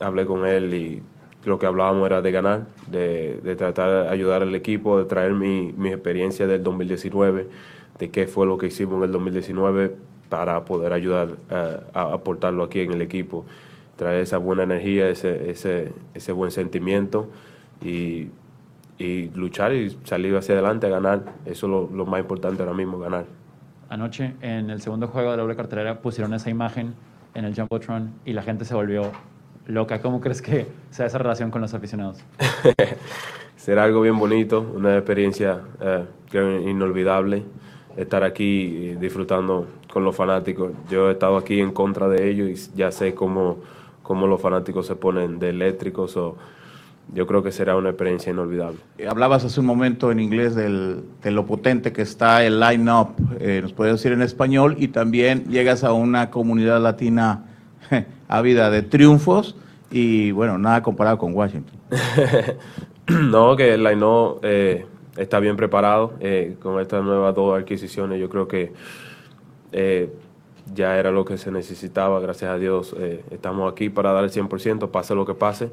hablé 0.00 0.24
con 0.24 0.46
él 0.46 0.72
y 0.72 1.02
lo 1.44 1.58
que 1.58 1.66
hablábamos 1.66 2.06
era 2.06 2.22
de 2.22 2.32
ganar, 2.32 2.66
de, 2.90 3.38
de 3.44 3.54
tratar 3.54 4.04
de 4.04 4.08
ayudar 4.08 4.40
al 4.40 4.54
equipo, 4.54 4.98
de 4.98 5.04
traer 5.04 5.34
mi, 5.34 5.74
mi 5.76 5.90
experiencia 5.90 6.46
del 6.46 6.62
2019, 6.62 7.48
de 7.98 8.10
qué 8.10 8.26
fue 8.26 8.46
lo 8.46 8.56
que 8.56 8.68
hicimos 8.68 8.96
en 8.96 9.04
el 9.04 9.12
2019 9.12 9.94
para 10.30 10.64
poder 10.64 10.94
ayudar 10.94 11.36
a 11.50 12.12
aportarlo 12.12 12.64
aquí 12.64 12.80
en 12.80 12.92
el 12.92 13.02
equipo, 13.02 13.44
traer 13.96 14.20
esa 14.22 14.38
buena 14.38 14.62
energía, 14.62 15.08
ese, 15.08 15.50
ese, 15.50 15.92
ese 16.14 16.32
buen 16.32 16.50
sentimiento 16.50 17.28
y, 17.82 18.28
y, 18.98 19.30
luchar 19.34 19.72
y 19.72 19.96
salir 20.04 20.36
hacia 20.36 20.54
adelante 20.54 20.86
a 20.86 20.90
ganar. 20.90 21.24
Eso 21.44 21.66
es 21.66 21.70
lo, 21.70 21.90
lo 21.92 22.06
más 22.06 22.20
importante 22.20 22.62
ahora 22.62 22.74
mismo, 22.74 22.98
ganar 22.98 23.24
anoche 23.88 24.34
en 24.40 24.70
el 24.70 24.80
segundo 24.80 25.08
juego 25.08 25.30
de 25.30 25.36
la 25.36 25.42
doble 25.42 25.56
cartelera 25.56 26.00
pusieron 26.00 26.34
esa 26.34 26.50
imagen 26.50 26.94
en 27.34 27.44
el 27.44 27.54
Jumbotron 27.54 28.12
y 28.24 28.32
la 28.32 28.42
gente 28.42 28.64
se 28.64 28.74
volvió 28.74 29.12
loca. 29.66 30.00
¿Cómo 30.00 30.20
crees 30.20 30.42
que 30.42 30.66
sea 30.90 31.06
esa 31.06 31.18
relación 31.18 31.50
con 31.50 31.60
los 31.60 31.74
aficionados? 31.74 32.18
Será 33.56 33.84
algo 33.84 34.00
bien 34.00 34.18
bonito, 34.18 34.60
una 34.60 34.96
experiencia 34.96 35.60
eh, 35.80 36.04
inolvidable 36.66 37.42
estar 37.96 38.22
aquí 38.22 38.94
disfrutando 39.00 39.66
con 39.92 40.04
los 40.04 40.14
fanáticos. 40.14 40.72
Yo 40.90 41.08
he 41.08 41.12
estado 41.12 41.36
aquí 41.36 41.60
en 41.60 41.72
contra 41.72 42.08
de 42.08 42.28
ellos 42.28 42.48
y 42.48 42.76
ya 42.76 42.92
sé 42.92 43.14
cómo, 43.14 43.58
cómo 44.06 44.28
los 44.28 44.40
fanáticos 44.40 44.86
se 44.86 44.94
ponen 44.94 45.40
de 45.40 45.50
eléctricos. 45.50 46.16
o 46.16 46.36
yo 47.12 47.26
creo 47.26 47.42
que 47.42 47.52
será 47.52 47.76
una 47.76 47.90
experiencia 47.90 48.32
inolvidable. 48.32 48.78
Hablabas 49.08 49.44
hace 49.44 49.60
un 49.60 49.66
momento 49.66 50.10
en 50.10 50.18
inglés 50.18 50.56
del, 50.56 51.04
de 51.22 51.30
lo 51.30 51.46
potente 51.46 51.92
que 51.92 52.02
está 52.02 52.44
el 52.44 52.58
line-up, 52.58 53.10
eh, 53.38 53.60
nos 53.62 53.72
puedes 53.72 53.94
decir 53.94 54.10
en 54.10 54.22
español, 54.22 54.74
y 54.78 54.88
también 54.88 55.44
llegas 55.44 55.84
a 55.84 55.92
una 55.92 56.30
comunidad 56.30 56.80
latina 56.80 57.44
ávida 58.28 58.70
de 58.70 58.82
triunfos 58.82 59.54
y 59.88 60.32
bueno, 60.32 60.58
nada 60.58 60.82
comparado 60.82 61.16
con 61.18 61.32
Washington. 61.32 61.78
no, 63.06 63.54
que 63.54 63.74
el 63.74 63.84
line-up 63.84 64.40
eh, 64.42 64.84
está 65.16 65.38
bien 65.38 65.56
preparado 65.56 66.14
eh, 66.18 66.56
con 66.60 66.80
estas 66.80 67.04
nuevas 67.04 67.34
dos 67.36 67.56
adquisiciones. 67.56 68.20
Yo 68.20 68.28
creo 68.28 68.48
que 68.48 68.72
ya 70.74 70.98
era 70.98 71.10
lo 71.10 71.24
que 71.24 71.38
se 71.38 71.50
necesitaba, 71.50 72.20
gracias 72.20 72.50
a 72.50 72.58
Dios. 72.58 72.94
estamos 73.30 73.70
aquí 73.70 73.88
para 73.88 74.12
dar 74.12 74.24
el 74.24 74.30
100%, 74.30 74.90
pase 74.90 75.14
lo 75.14 75.24
que 75.24 75.34
pase 75.34 75.70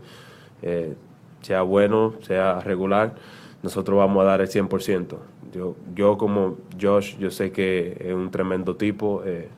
sea 1.44 1.62
bueno, 1.62 2.14
sea 2.22 2.60
regular, 2.62 3.16
nosotros 3.62 3.98
vamos 3.98 4.22
a 4.24 4.26
dar 4.26 4.42
el 4.42 4.48
100%. 4.48 5.18
Yo, 5.54 5.76
yo 5.94 6.18
como 6.18 6.58
Josh, 6.82 7.18
yo 7.18 7.30
sé 7.30 7.52
que 7.52 7.98
es 8.00 8.14
un 8.14 8.32
tremendo 8.32 8.76
tipo 8.76 9.22
eh, 9.26 9.50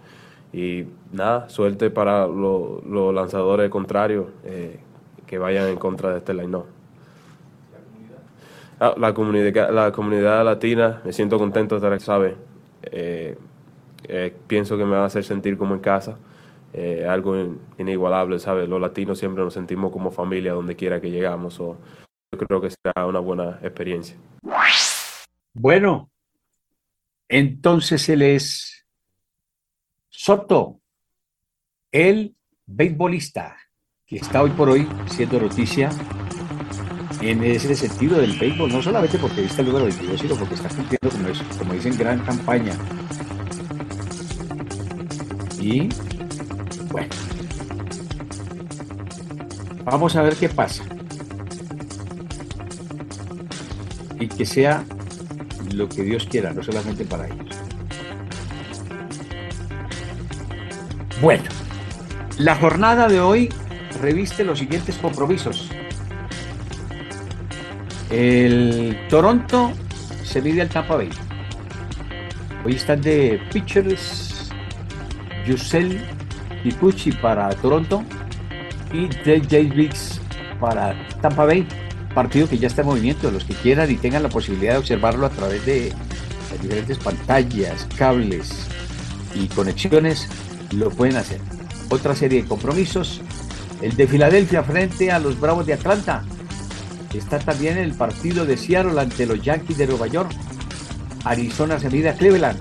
y 0.52 0.86
nada, 1.14 1.48
suerte 1.50 1.90
para 1.90 2.28
los 2.28 3.14
lanzadores 3.14 3.70
contrarios 3.70 4.28
eh, 4.44 4.80
que 5.26 5.38
vayan 5.38 5.68
en 5.70 5.78
contra 5.78 6.12
de 6.12 6.18
este 6.18 6.34
line 6.34 6.58
ah, 8.80 8.94
la 8.98 9.14
comunidad, 9.14 9.72
la 9.72 9.92
comunidad 9.92 10.44
latina, 10.44 11.02
me 11.06 11.14
siento 11.14 11.38
contento 11.38 11.80
de 11.80 11.96
estar, 11.96 12.02
¿sabe? 12.02 12.36
Eh, 14.08 14.36
pienso 14.48 14.78
que 14.78 14.86
me 14.86 14.96
va 14.96 15.04
a 15.04 15.06
hacer 15.06 15.24
sentir 15.24 15.58
como 15.58 15.74
en 15.74 15.82
casa. 15.82 16.18
algo 17.10 17.36
inigualable, 17.78 18.38
¿sabes? 18.40 18.68
Los 18.68 18.82
latinos 18.82 19.18
siempre 19.18 19.44
nos 19.44 19.54
sentimos 19.54 19.92
como 19.92 20.12
familia 20.12 20.54
donde 20.54 20.76
quiera 20.76 21.00
que 21.00 21.10
llegamos. 21.10 21.60
O 21.60 21.78
yo 22.32 22.38
creo 22.38 22.60
que 22.62 22.70
será 22.70 23.06
una 23.06 23.20
buena 23.20 23.60
experiencia. 23.64 24.18
Bueno, 25.54 26.10
entonces 27.30 28.10
él 28.10 28.22
es 28.22 28.86
Soto, 30.10 30.80
el 31.92 32.36
beisbolista 32.66 33.58
que 34.06 34.18
está 34.18 34.44
hoy 34.44 34.52
por 34.52 34.70
hoy 34.70 34.88
siendo 35.08 35.40
noticia 35.40 35.90
en 37.22 37.44
ese 37.44 37.76
sentido 37.76 38.20
del 38.20 38.38
béisbol, 38.38 38.72
no 38.72 38.82
solamente 38.82 39.18
porque 39.18 39.42
viste 39.42 39.62
el 39.62 39.68
número 39.68 39.86
22, 39.86 40.20
sino 40.20 40.36
porque 40.36 40.56
está 40.56 40.70
cumpliendo, 40.70 41.10
como, 41.10 41.58
como 41.58 41.74
dicen, 41.74 41.98
gran 41.98 42.20
campaña. 42.24 42.74
Y 45.66 45.90
bueno, 46.92 47.10
vamos 49.84 50.16
a 50.16 50.22
ver 50.22 50.36
qué 50.36 50.48
pasa. 50.48 50.84
Y 54.20 54.28
que 54.28 54.46
sea 54.46 54.86
lo 55.74 55.90
que 55.90 56.04
Dios 56.04 56.28
quiera, 56.30 56.54
no 56.54 56.62
solamente 56.62 57.04
para 57.04 57.26
ellos. 57.26 57.56
Bueno, 61.20 61.46
la 62.38 62.56
jornada 62.58 63.08
de 63.08 63.20
hoy 63.20 63.52
reviste 64.00 64.44
los 64.44 64.60
siguientes 64.60 64.96
compromisos. 64.98 65.72
El 68.12 69.00
Toronto 69.10 69.72
se 70.24 70.44
mide 70.44 70.62
al 70.62 70.70
Tampa 70.70 70.98
Bay. 70.98 71.10
Hoy 72.64 72.76
están 72.76 73.02
de 73.02 73.42
pitchers 73.52 74.35
Yusel 75.46 76.02
Kikuchi 76.64 77.12
para 77.12 77.50
Toronto 77.56 78.04
y 78.92 79.08
DJ 79.08 79.64
Biggs 79.66 80.20
para 80.60 80.96
Tampa 81.22 81.46
Bay. 81.46 81.68
Partido 82.14 82.48
que 82.48 82.58
ya 82.58 82.68
está 82.68 82.82
en 82.82 82.88
movimiento. 82.88 83.30
Los 83.30 83.44
que 83.44 83.54
quieran 83.54 83.92
y 83.92 83.96
tengan 83.96 84.24
la 84.24 84.30
posibilidad 84.30 84.74
de 84.74 84.80
observarlo 84.80 85.26
a 85.26 85.30
través 85.30 85.66
de 85.66 85.94
las 86.50 86.62
diferentes 86.62 86.98
pantallas, 86.98 87.88
cables 87.98 88.68
y 89.34 89.48
conexiones, 89.48 90.28
lo 90.72 90.90
pueden 90.90 91.18
hacer. 91.18 91.40
Otra 91.90 92.16
serie 92.16 92.42
de 92.42 92.48
compromisos. 92.48 93.22
El 93.82 93.96
de 93.96 94.08
Filadelfia 94.08 94.64
frente 94.64 95.12
a 95.12 95.20
los 95.20 95.40
Bravos 95.40 95.66
de 95.66 95.74
Atlanta. 95.74 96.24
Está 97.14 97.40
también 97.40 97.78
el 97.78 97.94
partido 97.94 98.46
de 98.46 98.58
Seattle 98.58 99.00
ante 99.00 99.26
los 99.26 99.42
Yankees 99.42 99.78
de 99.78 99.88
Nueva 99.88 100.08
York. 100.08 100.32
Arizona 101.24 101.80
se 101.80 101.90
mide 101.90 102.10
a 102.10 102.16
Cleveland. 102.16 102.60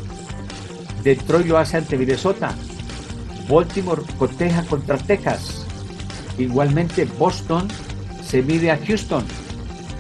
Detroit 1.03 1.47
lo 1.47 1.59
hace 1.59 1.77
ante 1.77 1.97
Minnesota. 1.97 2.55
Baltimore 3.49 4.03
coteja 4.19 4.63
contra 4.65 4.97
Texas. 4.97 5.67
Igualmente 6.39 7.07
Boston 7.19 7.69
se 8.23 8.43
mide 8.43 8.71
a 8.71 8.79
Houston. 8.87 9.25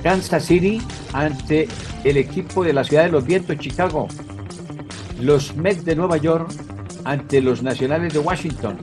Kansas 0.02 0.44
City 0.44 0.82
ante 1.12 1.68
el 2.04 2.16
equipo 2.16 2.64
de 2.64 2.72
la 2.72 2.84
ciudad 2.84 3.04
de 3.04 3.10
los 3.10 3.24
vientos, 3.24 3.58
Chicago. 3.58 4.08
Los 5.20 5.56
Mets 5.56 5.84
de 5.84 5.96
Nueva 5.96 6.16
York 6.16 6.50
ante 7.04 7.40
los 7.40 7.62
Nacionales 7.62 8.12
de 8.12 8.18
Washington. 8.18 8.78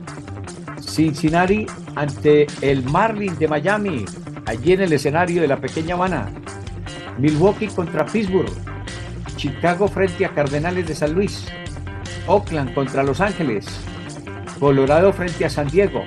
Cincinnati 0.80 1.66
ante 1.94 2.46
el 2.60 2.82
Marlin 2.84 3.38
de 3.38 3.48
Miami, 3.48 4.04
allí 4.46 4.72
en 4.72 4.82
el 4.82 4.92
escenario 4.92 5.42
de 5.42 5.48
la 5.48 5.58
pequeña 5.58 5.94
Habana. 5.94 6.30
Milwaukee 7.18 7.68
contra 7.68 8.06
Pittsburgh. 8.06 8.52
Chicago 9.36 9.88
frente 9.88 10.24
a 10.24 10.34
Cardenales 10.34 10.86
de 10.86 10.94
San 10.94 11.12
Luis. 11.12 11.46
Oakland 12.26 12.74
contra 12.74 13.02
Los 13.02 13.20
Ángeles. 13.20 13.66
Colorado 14.62 15.12
frente 15.12 15.44
a 15.44 15.50
San 15.50 15.66
Diego 15.66 16.04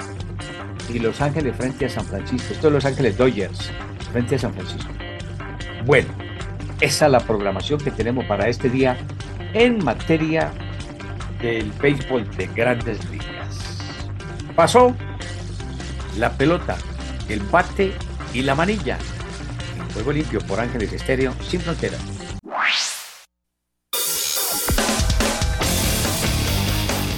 y 0.87 0.99
Los 0.99 1.19
Ángeles 1.19 1.57
frente 1.57 1.87
a 1.87 1.89
San 1.89 2.05
Francisco. 2.05 2.53
Esto 2.53 2.67
es 2.67 2.73
Los 2.73 2.85
Ángeles 2.85 3.17
Dodgers 3.17 3.69
frente 4.13 4.35
a 4.35 4.39
San 4.39 4.53
Francisco. 4.53 4.89
Bueno, 5.85 6.07
esa 6.79 7.07
es 7.07 7.11
la 7.11 7.19
programación 7.19 7.81
que 7.81 7.91
tenemos 7.91 8.23
para 8.23 8.47
este 8.47 8.69
día 8.69 8.95
en 9.53 9.83
materia 9.83 10.53
del 11.41 11.69
béisbol 11.81 12.33
de 12.37 12.47
grandes 12.47 13.03
ligas. 13.11 14.07
Pasó 14.55 14.95
la 16.17 16.31
pelota, 16.31 16.77
el 17.27 17.41
bate 17.41 17.91
y 18.33 18.41
la 18.41 18.55
manilla. 18.55 18.97
En 19.77 19.93
juego 19.93 20.13
limpio 20.13 20.39
por 20.47 20.61
Ángeles 20.61 20.93
Estéreo 20.93 21.33
sin 21.41 21.59
fronteras. 21.59 22.14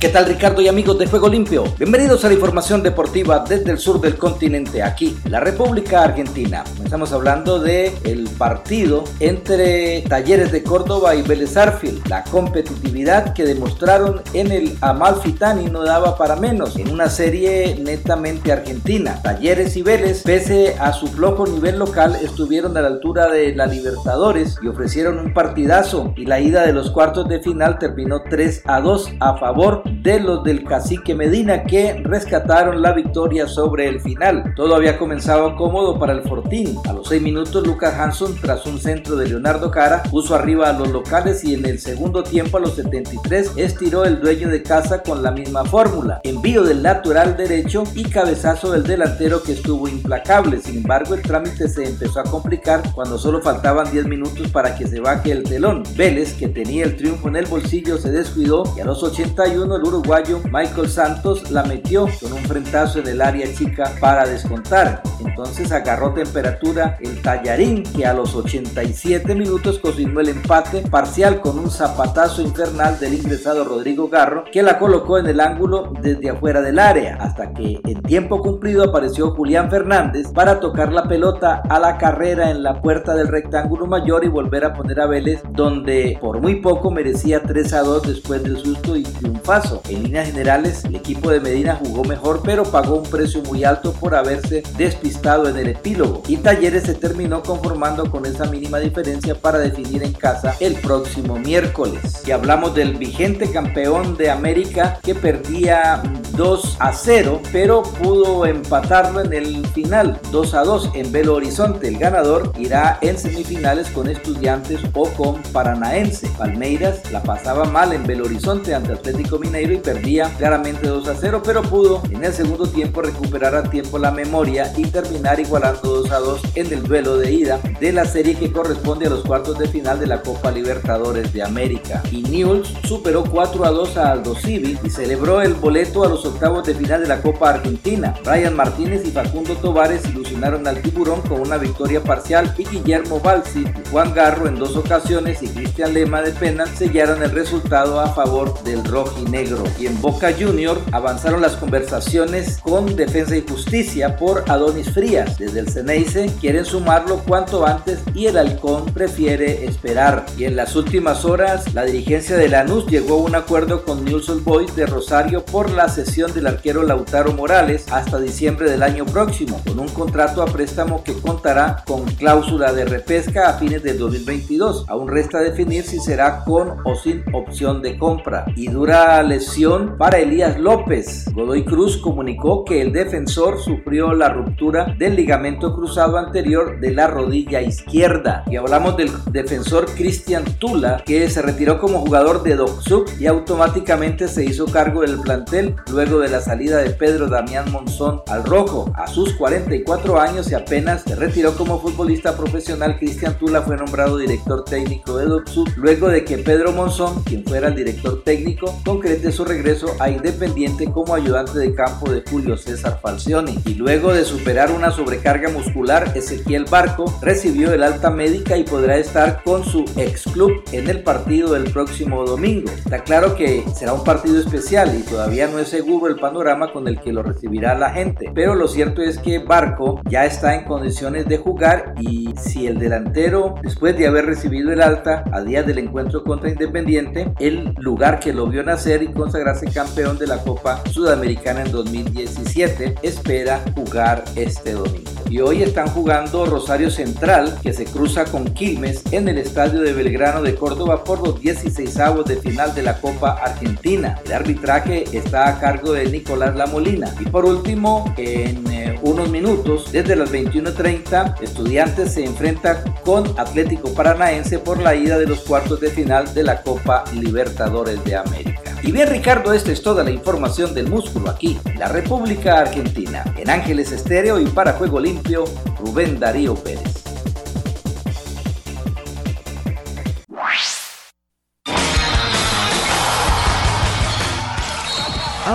¿Qué 0.00 0.08
tal 0.08 0.24
Ricardo 0.24 0.62
y 0.62 0.68
amigos 0.68 0.98
de 0.98 1.06
Juego 1.06 1.28
Limpio? 1.28 1.64
Bienvenidos 1.76 2.24
a 2.24 2.28
la 2.28 2.34
información 2.34 2.82
deportiva 2.82 3.44
desde 3.46 3.70
el 3.70 3.78
sur 3.78 4.00
del 4.00 4.16
continente, 4.16 4.82
aquí, 4.82 5.18
la 5.28 5.40
República 5.40 6.02
Argentina. 6.02 6.64
Estamos 6.82 7.12
hablando 7.12 7.58
de 7.58 7.92
partido 8.40 9.04
entre 9.20 10.00
Talleres 10.08 10.50
de 10.50 10.62
Córdoba 10.62 11.14
y 11.14 11.20
Vélez 11.20 11.58
Arfield. 11.58 12.08
La 12.08 12.24
competitividad 12.24 13.34
que 13.34 13.44
demostraron 13.44 14.22
en 14.32 14.50
el 14.50 14.78
Amalfitani 14.80 15.66
no 15.66 15.84
daba 15.84 16.16
para 16.16 16.36
menos, 16.36 16.76
en 16.76 16.90
una 16.90 17.10
serie 17.10 17.76
netamente 17.78 18.50
argentina. 18.50 19.20
Talleres 19.22 19.76
y 19.76 19.82
Vélez, 19.82 20.22
pese 20.22 20.74
a 20.80 20.94
su 20.94 21.06
flojo 21.06 21.46
nivel 21.46 21.78
local, 21.78 22.16
estuvieron 22.22 22.74
a 22.78 22.80
la 22.80 22.88
altura 22.88 23.28
de 23.28 23.54
la 23.54 23.66
Libertadores 23.66 24.56
y 24.62 24.68
ofrecieron 24.68 25.18
un 25.18 25.34
partidazo 25.34 26.14
y 26.16 26.24
la 26.24 26.40
ida 26.40 26.64
de 26.64 26.72
los 26.72 26.90
cuartos 26.90 27.28
de 27.28 27.40
final 27.40 27.78
terminó 27.78 28.22
3 28.22 28.62
a 28.64 28.80
2 28.80 29.10
a 29.20 29.36
favor 29.36 29.82
de 30.02 30.20
los 30.20 30.44
del 30.44 30.64
cacique 30.64 31.14
Medina 31.14 31.64
que 31.64 32.00
rescataron 32.04 32.80
la 32.80 32.92
victoria 32.92 33.46
sobre 33.46 33.88
el 33.88 34.00
final. 34.00 34.54
Todo 34.56 34.74
había 34.74 34.98
comenzado 34.98 35.56
cómodo 35.56 35.98
para 35.98 36.12
el 36.12 36.22
Fortín. 36.22 36.78
A 36.88 36.92
los 36.92 37.08
6 37.08 37.22
minutos 37.22 37.66
Lucas 37.66 37.94
Hanson 37.94 38.34
tras 38.40 38.66
un 38.66 38.78
centro 38.78 39.16
de 39.16 39.28
Leonardo 39.28 39.70
Cara 39.70 40.02
puso 40.04 40.34
arriba 40.34 40.70
a 40.70 40.72
los 40.72 40.88
locales 40.90 41.44
y 41.44 41.54
en 41.54 41.66
el 41.66 41.78
segundo 41.78 42.22
tiempo 42.22 42.56
a 42.56 42.60
los 42.60 42.74
73 42.74 43.52
estiró 43.56 44.04
el 44.04 44.20
dueño 44.20 44.48
de 44.48 44.62
casa 44.62 45.02
con 45.02 45.22
la 45.22 45.30
misma 45.30 45.64
fórmula. 45.64 46.20
Envío 46.24 46.62
del 46.62 46.82
natural 46.82 47.36
derecho 47.36 47.84
y 47.94 48.04
cabezazo 48.04 48.72
del 48.72 48.84
delantero 48.84 49.42
que 49.42 49.52
estuvo 49.52 49.88
implacable. 49.88 50.60
Sin 50.60 50.78
embargo 50.78 51.14
el 51.14 51.22
trámite 51.22 51.68
se 51.68 51.84
empezó 51.84 52.20
a 52.20 52.24
complicar 52.24 52.82
cuando 52.94 53.18
solo 53.18 53.40
faltaban 53.40 53.90
10 53.90 54.06
minutos 54.06 54.48
para 54.50 54.76
que 54.76 54.86
se 54.86 55.00
baje 55.00 55.32
el 55.32 55.42
telón. 55.42 55.82
Vélez 55.96 56.34
que 56.34 56.48
tenía 56.48 56.84
el 56.84 56.96
triunfo 56.96 57.28
en 57.28 57.36
el 57.36 57.46
bolsillo 57.46 57.98
se 57.98 58.10
descuidó 58.10 58.64
y 58.76 58.80
a 58.80 58.84
los 58.84 59.02
81 59.02 59.78
uruguayo 59.84 60.40
Michael 60.50 60.88
Santos 60.88 61.50
la 61.50 61.62
metió 61.62 62.08
con 62.20 62.32
un 62.32 62.44
frentazo 62.44 62.98
en 62.98 63.08
el 63.08 63.20
área 63.20 63.52
chica 63.52 63.92
para 64.00 64.26
descontar. 64.26 65.02
Entonces 65.24 65.70
agarró 65.72 66.12
temperatura 66.12 66.96
el 67.00 67.20
tallarín 67.22 67.82
que 67.82 68.06
a 68.06 68.14
los 68.14 68.34
87 68.34 69.34
minutos 69.34 69.78
cocinó 69.78 70.20
el 70.20 70.30
empate 70.30 70.82
parcial 70.82 71.40
con 71.40 71.58
un 71.58 71.70
zapatazo 71.70 72.42
infernal 72.42 72.98
del 72.98 73.14
ingresado 73.14 73.64
Rodrigo 73.64 74.08
Garro 74.08 74.44
que 74.50 74.62
la 74.62 74.78
colocó 74.78 75.18
en 75.18 75.26
el 75.26 75.40
ángulo 75.40 75.92
desde 76.00 76.30
afuera 76.30 76.60
del 76.60 76.78
área 76.78 77.16
hasta 77.20 77.52
que 77.52 77.80
en 77.84 78.02
tiempo 78.02 78.40
cumplido 78.40 78.84
apareció 78.84 79.32
Julián 79.32 79.70
Fernández 79.70 80.28
para 80.32 80.60
tocar 80.60 80.92
la 80.92 81.04
pelota 81.04 81.62
a 81.68 81.78
la 81.78 81.98
carrera 81.98 82.50
en 82.50 82.62
la 82.62 82.80
puerta 82.80 83.14
del 83.14 83.28
rectángulo 83.28 83.86
mayor 83.86 84.24
y 84.24 84.28
volver 84.28 84.64
a 84.64 84.72
poner 84.72 85.00
a 85.00 85.06
Vélez 85.06 85.42
donde 85.50 86.18
por 86.20 86.40
muy 86.40 86.56
poco 86.56 86.90
merecía 86.90 87.42
3 87.42 87.72
a 87.74 87.82
2 87.82 88.02
después 88.02 88.42
del 88.42 88.58
susto 88.58 88.96
y 88.96 89.02
triunfazo. 89.02 89.69
En 89.88 90.02
líneas 90.02 90.26
generales 90.26 90.84
el 90.84 90.96
equipo 90.96 91.30
de 91.30 91.40
Medina 91.40 91.78
jugó 91.82 92.04
mejor 92.04 92.42
pero 92.44 92.64
pagó 92.64 92.96
un 92.96 93.10
precio 93.10 93.42
muy 93.42 93.64
alto 93.64 93.92
por 93.92 94.14
haberse 94.14 94.62
despistado 94.76 95.48
en 95.48 95.56
el 95.56 95.68
epílogo 95.68 96.22
y 96.28 96.36
Talleres 96.36 96.84
se 96.84 96.94
terminó 96.94 97.42
conformando 97.42 98.10
con 98.10 98.26
esa 98.26 98.46
mínima 98.46 98.78
diferencia 98.78 99.34
para 99.34 99.58
definir 99.58 100.02
en 100.02 100.12
casa 100.12 100.56
el 100.60 100.74
próximo 100.74 101.36
miércoles. 101.38 102.22
Y 102.26 102.30
hablamos 102.30 102.74
del 102.74 102.96
vigente 102.96 103.50
campeón 103.50 104.16
de 104.16 104.30
América 104.30 104.98
que 105.02 105.14
perdía 105.14 106.02
2 106.36 106.76
a 106.78 106.92
0 106.92 107.40
pero 107.52 107.82
pudo 107.82 108.46
empatarlo 108.46 109.20
en 109.20 109.32
el 109.32 109.66
final 109.68 110.20
2 110.30 110.54
a 110.54 110.64
2 110.64 110.90
en 110.94 111.12
Belo 111.12 111.34
Horizonte. 111.34 111.88
El 111.88 111.98
ganador 111.98 112.52
irá 112.58 112.98
en 113.00 113.18
semifinales 113.18 113.88
con 113.90 114.08
estudiantes 114.08 114.80
o 114.94 115.08
con 115.10 115.42
Paranaense. 115.52 116.28
Palmeiras 116.38 117.10
la 117.10 117.22
pasaba 117.22 117.64
mal 117.64 117.92
en 117.92 118.06
Belo 118.06 118.24
Horizonte 118.24 118.74
ante 118.74 118.92
Atlético 118.92 119.38
Mineiro 119.38 119.72
y 119.74 119.78
perdía 119.78 120.30
claramente 120.38 120.86
2 120.86 121.08
a 121.08 121.14
0 121.14 121.42
pero 121.44 121.62
pudo 121.62 122.02
en 122.10 122.24
el 122.24 122.32
segundo 122.32 122.66
tiempo 122.66 123.02
recuperar 123.02 123.54
a 123.54 123.64
tiempo 123.64 123.98
la 123.98 124.10
memoria 124.10 124.72
y 124.76 124.86
terminar 124.86 125.40
igualando 125.40 126.02
2 126.02 126.10
a 126.10 126.18
2 126.18 126.40
en 126.54 126.72
el 126.72 126.82
duelo 126.82 127.16
de 127.16 127.32
ida 127.32 127.60
de 127.80 127.92
la 127.92 128.04
serie 128.04 128.34
que 128.34 128.52
corresponde 128.52 129.06
a 129.06 129.10
los 129.10 129.24
cuartos 129.24 129.58
de 129.58 129.68
final 129.68 129.98
de 130.00 130.06
la 130.06 130.22
Copa 130.22 130.50
Libertadores 130.50 131.32
de 131.32 131.42
América. 131.42 132.02
Y 132.10 132.22
Newell's 132.22 132.72
superó 132.84 133.24
4 133.24 133.64
a 133.64 133.70
2 133.70 133.96
a 133.96 134.12
Aldo 134.12 134.34
Civi 134.34 134.78
y 134.82 134.90
celebró 134.90 135.40
el 135.42 135.54
boleto 135.54 136.04
a 136.04 136.08
los 136.08 136.24
octavos 136.30 136.66
de 136.66 136.74
final 136.74 137.02
de 137.02 137.08
la 137.08 137.20
Copa 137.20 137.50
Argentina. 137.50 138.14
Brian 138.24 138.56
Martínez 138.56 139.02
y 139.04 139.10
Facundo 139.10 139.54
Tovares 139.56 140.04
ilusionaron 140.06 140.66
al 140.66 140.80
tiburón 140.80 141.20
con 141.22 141.40
una 141.40 141.58
victoria 141.58 142.02
parcial 142.02 142.54
y 142.56 142.64
Guillermo 142.64 143.20
Balsi, 143.20 143.64
Juan 143.90 144.14
Garro 144.14 144.48
en 144.48 144.56
dos 144.56 144.76
ocasiones 144.76 145.42
y 145.42 145.48
Cristian 145.48 145.92
Lema 145.92 146.22
de 146.22 146.32
penal 146.32 146.68
sellaron 146.68 147.22
el 147.22 147.32
resultado 147.32 148.00
a 148.00 148.12
favor 148.14 148.62
del 148.62 148.84
rojinegro. 148.84 149.64
Y 149.78 149.86
en 149.86 150.00
Boca 150.00 150.32
Junior 150.38 150.80
avanzaron 150.92 151.42
las 151.42 151.56
conversaciones 151.56 152.58
con 152.58 152.96
Defensa 152.96 153.36
y 153.36 153.46
Justicia 153.46 154.16
por 154.16 154.44
Adonis 154.48 154.90
Frías. 154.90 155.38
Desde 155.38 155.60
el 155.60 155.68
Ceneice 155.68 156.30
quieren 156.40 156.64
sumarlo 156.64 157.18
cuanto 157.18 157.66
antes 157.66 158.00
y 158.14 158.26
el 158.26 158.38
Halcón 158.38 158.86
prefiere 158.86 159.64
esperar. 159.64 160.26
Y 160.38 160.44
en 160.44 160.56
las 160.56 160.76
últimas 160.76 161.24
horas 161.24 161.74
la 161.74 161.84
dirigencia 161.84 162.36
de 162.36 162.48
Lanús 162.48 162.86
llegó 162.86 163.14
a 163.14 163.22
un 163.22 163.34
acuerdo 163.34 163.84
con 163.84 164.04
News 164.04 164.30
Boys 164.44 164.76
de 164.76 164.86
Rosario 164.86 165.44
por 165.44 165.70
la 165.70 165.88
del 166.10 166.48
arquero 166.48 166.82
Lautaro 166.82 167.32
Morales 167.32 167.86
hasta 167.92 168.18
diciembre 168.18 168.68
del 168.68 168.82
año 168.82 169.06
próximo, 169.06 169.60
con 169.64 169.78
un 169.78 169.88
contrato 169.88 170.42
a 170.42 170.46
préstamo 170.46 171.04
que 171.04 171.14
contará 171.14 171.84
con 171.86 172.04
cláusula 172.04 172.72
de 172.72 172.84
repesca 172.84 173.48
a 173.48 173.52
fines 173.52 173.84
del 173.84 173.96
2022. 173.96 174.86
Aún 174.88 175.06
resta 175.06 175.38
definir 175.38 175.84
si 175.84 176.00
será 176.00 176.42
con 176.44 176.78
o 176.84 176.96
sin 176.96 177.22
opción 177.32 177.80
de 177.80 177.96
compra. 177.96 178.44
Y 178.56 178.66
dura 178.66 179.22
lesión 179.22 179.96
para 179.98 180.18
Elías 180.18 180.58
López. 180.58 181.26
Godoy 181.32 181.64
Cruz 181.64 181.98
comunicó 181.98 182.64
que 182.64 182.82
el 182.82 182.92
defensor 182.92 183.60
sufrió 183.60 184.12
la 184.12 184.30
ruptura 184.30 184.92
del 184.98 185.14
ligamento 185.14 185.76
cruzado 185.76 186.18
anterior 186.18 186.80
de 186.80 186.90
la 186.90 187.06
rodilla 187.06 187.62
izquierda. 187.62 188.42
Y 188.50 188.56
hablamos 188.56 188.96
del 188.96 189.12
defensor 189.30 189.86
Cristian 189.94 190.42
Tula, 190.58 191.04
que 191.06 191.30
se 191.30 191.40
retiró 191.40 191.78
como 191.78 192.00
jugador 192.00 192.42
de 192.42 192.56
Doxuk 192.56 193.08
y 193.20 193.28
automáticamente 193.28 194.26
se 194.26 194.44
hizo 194.44 194.66
cargo 194.66 195.02
del 195.02 195.20
plantel 195.20 195.76
de 196.00 196.30
la 196.30 196.40
salida 196.40 196.78
de 196.78 196.88
Pedro 196.90 197.28
Damián 197.28 197.70
Monzón 197.70 198.22
al 198.26 198.42
rojo. 198.44 198.90
A 198.94 199.06
sus 199.06 199.34
44 199.34 200.18
años 200.18 200.50
y 200.50 200.54
apenas 200.54 201.02
se 201.02 201.14
retiró 201.14 201.54
como 201.54 201.78
futbolista 201.78 202.38
profesional, 202.38 202.96
Cristian 202.98 203.36
Tula 203.36 203.60
fue 203.60 203.76
nombrado 203.76 204.16
director 204.16 204.64
técnico 204.64 205.18
de 205.18 205.26
Doxuk 205.26 205.68
luego 205.76 206.08
de 206.08 206.24
que 206.24 206.38
Pedro 206.38 206.72
Monzón, 206.72 207.22
quien 207.24 207.44
fuera 207.44 207.68
el 207.68 207.74
director 207.74 208.22
técnico, 208.24 208.74
concrete 208.82 209.30
su 209.30 209.44
regreso 209.44 209.94
a 209.98 210.08
Independiente 210.08 210.86
como 210.90 211.14
ayudante 211.14 211.58
de 211.58 211.74
campo 211.74 212.10
de 212.10 212.22
Julio 212.22 212.56
César 212.56 212.98
Falcioni. 213.02 213.58
Y 213.66 213.74
luego 213.74 214.14
de 214.14 214.24
superar 214.24 214.72
una 214.72 214.92
sobrecarga 214.92 215.50
muscular, 215.50 216.12
Ezequiel 216.14 216.64
Barco 216.64 217.14
recibió 217.20 217.74
el 217.74 217.82
alta 217.82 218.08
médica 218.08 218.56
y 218.56 218.64
podrá 218.64 218.96
estar 218.96 219.42
con 219.42 219.66
su 219.66 219.84
ex 219.96 220.24
club 220.24 220.62
en 220.72 220.88
el 220.88 221.02
partido 221.02 221.52
del 221.52 221.70
próximo 221.70 222.24
domingo. 222.24 222.70
Está 222.70 223.04
claro 223.04 223.36
que 223.36 223.64
será 223.76 223.92
un 223.92 224.02
partido 224.02 224.40
especial 224.40 224.98
y 224.98 225.02
todavía 225.02 225.46
no 225.46 225.58
es 225.58 225.68
seguro 225.68 225.89
el 225.90 226.16
panorama 226.16 226.72
con 226.72 226.86
el 226.86 227.00
que 227.00 227.12
lo 227.12 227.22
recibirá 227.22 227.74
la 227.74 227.90
gente, 227.90 228.30
pero 228.32 228.54
lo 228.54 228.68
cierto 228.68 229.02
es 229.02 229.18
que 229.18 229.40
Barco 229.40 230.00
ya 230.08 230.24
está 230.24 230.54
en 230.54 230.64
condiciones 230.64 231.26
de 231.26 231.38
jugar 231.38 231.94
y 232.00 232.30
si 232.36 232.66
el 232.68 232.78
delantero, 232.78 233.56
después 233.62 233.98
de 233.98 234.06
haber 234.06 234.26
recibido 234.26 234.72
el 234.72 234.80
alta 234.80 235.24
a 235.32 235.40
días 235.40 235.66
del 235.66 235.78
encuentro 235.78 236.22
contra 236.22 236.50
Independiente, 236.50 237.32
el 237.40 237.74
lugar 237.78 238.20
que 238.20 238.32
lo 238.32 238.46
vio 238.46 238.62
nacer 238.62 239.02
y 239.02 239.08
consagrarse 239.08 239.66
campeón 239.66 240.18
de 240.18 240.28
la 240.28 240.38
Copa 240.38 240.82
Sudamericana 240.90 241.62
en 241.62 241.72
2017, 241.72 242.94
espera 243.02 243.60
jugar 243.74 244.24
este 244.36 244.72
domingo. 244.72 245.10
Y 245.30 245.38
hoy 245.38 245.62
están 245.62 245.86
jugando 245.86 246.44
Rosario 246.44 246.90
Central, 246.90 247.56
que 247.62 247.72
se 247.72 247.84
cruza 247.84 248.24
con 248.24 248.46
Quilmes 248.46 249.04
en 249.12 249.28
el 249.28 249.38
estadio 249.38 249.80
de 249.80 249.92
Belgrano 249.92 250.42
de 250.42 250.56
Córdoba 250.56 251.04
por 251.04 251.24
los 251.24 251.40
16 251.40 251.98
avos 252.00 252.24
de 252.24 252.34
final 252.34 252.74
de 252.74 252.82
la 252.82 253.00
Copa 253.00 253.38
Argentina. 253.40 254.18
El 254.24 254.32
arbitraje 254.32 255.04
está 255.16 255.48
a 255.48 255.60
cargo 255.60 255.79
de 255.88 256.06
Nicolás 256.06 256.56
Lamolina. 256.56 257.14
Y 257.18 257.24
por 257.24 257.44
último, 257.44 258.12
en 258.16 258.66
eh, 258.70 258.98
unos 259.02 259.30
minutos, 259.30 259.90
desde 259.92 260.16
las 260.16 260.30
21.30, 260.32 261.40
Estudiantes 261.42 262.14
se 262.14 262.24
enfrenta 262.24 262.84
con 263.04 263.38
Atlético 263.38 263.92
Paranaense 263.94 264.58
por 264.58 264.80
la 264.80 264.94
ida 264.94 265.18
de 265.18 265.26
los 265.26 265.40
cuartos 265.40 265.80
de 265.80 265.90
final 265.90 266.32
de 266.34 266.42
la 266.42 266.62
Copa 266.62 267.04
Libertadores 267.14 268.02
de 268.04 268.16
América. 268.16 268.76
Y 268.82 268.92
bien 268.92 269.08
Ricardo, 269.08 269.52
esta 269.52 269.72
es 269.72 269.82
toda 269.82 270.04
la 270.04 270.10
información 270.10 270.74
del 270.74 270.88
músculo 270.88 271.30
aquí, 271.30 271.58
la 271.78 271.88
República 271.88 272.60
Argentina. 272.60 273.24
En 273.36 273.50
Ángeles 273.50 273.92
Estéreo 273.92 274.38
y 274.38 274.46
para 274.46 274.72
Juego 274.74 275.00
Limpio, 275.00 275.44
Rubén 275.78 276.18
Darío 276.18 276.54
Pérez. 276.54 276.99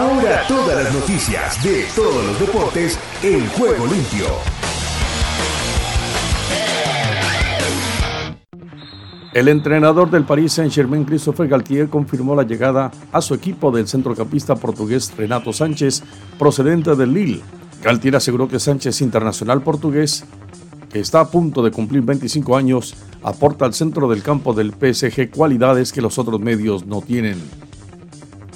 Ahora 0.05 0.45
todas 0.47 0.83
las 0.83 0.93
noticias 0.93 1.63
de 1.63 1.83
todos 1.95 2.23
los 2.23 2.39
deportes 2.39 2.99
en 3.23 3.47
Juego 3.49 3.87
Limpio. 3.87 4.27
El 9.33 9.47
entrenador 9.47 10.11
del 10.11 10.23
Paris 10.23 10.53
Saint-Germain, 10.53 11.05
Christopher 11.05 11.47
Galtier, 11.47 11.89
confirmó 11.89 12.35
la 12.35 12.43
llegada 12.43 12.91
a 13.11 13.19
su 13.19 13.33
equipo 13.33 13.71
del 13.71 13.87
centrocampista 13.87 14.55
portugués 14.55 15.11
Renato 15.17 15.51
Sánchez, 15.51 16.03
procedente 16.37 16.95
del 16.95 17.11
Lille. 17.11 17.41
Galtier 17.81 18.15
aseguró 18.15 18.47
que 18.47 18.59
Sánchez, 18.59 19.01
internacional 19.01 19.63
portugués, 19.63 20.23
que 20.93 20.99
está 20.99 21.21
a 21.21 21.31
punto 21.31 21.63
de 21.63 21.71
cumplir 21.71 22.03
25 22.03 22.55
años, 22.55 22.93
aporta 23.23 23.65
al 23.65 23.73
centro 23.73 24.07
del 24.07 24.21
campo 24.21 24.53
del 24.53 24.71
PSG 24.71 25.31
cualidades 25.31 25.91
que 25.91 26.03
los 26.03 26.19
otros 26.19 26.39
medios 26.39 26.85
no 26.85 27.01
tienen. 27.01 27.41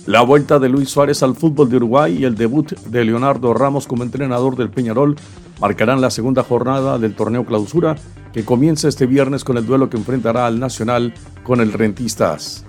La 0.09 0.21
vuelta 0.21 0.57
de 0.57 0.69
Luis 0.69 0.89
Suárez 0.89 1.21
al 1.21 1.35
fútbol 1.35 1.69
de 1.69 1.75
Uruguay 1.75 2.17
y 2.17 2.23
el 2.23 2.33
debut 2.33 2.71
de 2.71 3.05
Leonardo 3.05 3.53
Ramos 3.53 3.85
como 3.85 4.01
entrenador 4.01 4.55
del 4.55 4.71
Peñarol 4.71 5.15
marcarán 5.61 6.01
la 6.01 6.09
segunda 6.09 6.41
jornada 6.41 6.97
del 6.97 7.13
torneo 7.13 7.45
clausura 7.45 7.95
que 8.33 8.43
comienza 8.43 8.87
este 8.87 9.05
viernes 9.05 9.43
con 9.43 9.57
el 9.57 9.67
duelo 9.67 9.87
que 9.87 9.97
enfrentará 9.97 10.47
al 10.47 10.59
Nacional 10.59 11.13
con 11.43 11.61
el 11.61 11.71
Rentistas. 11.71 12.65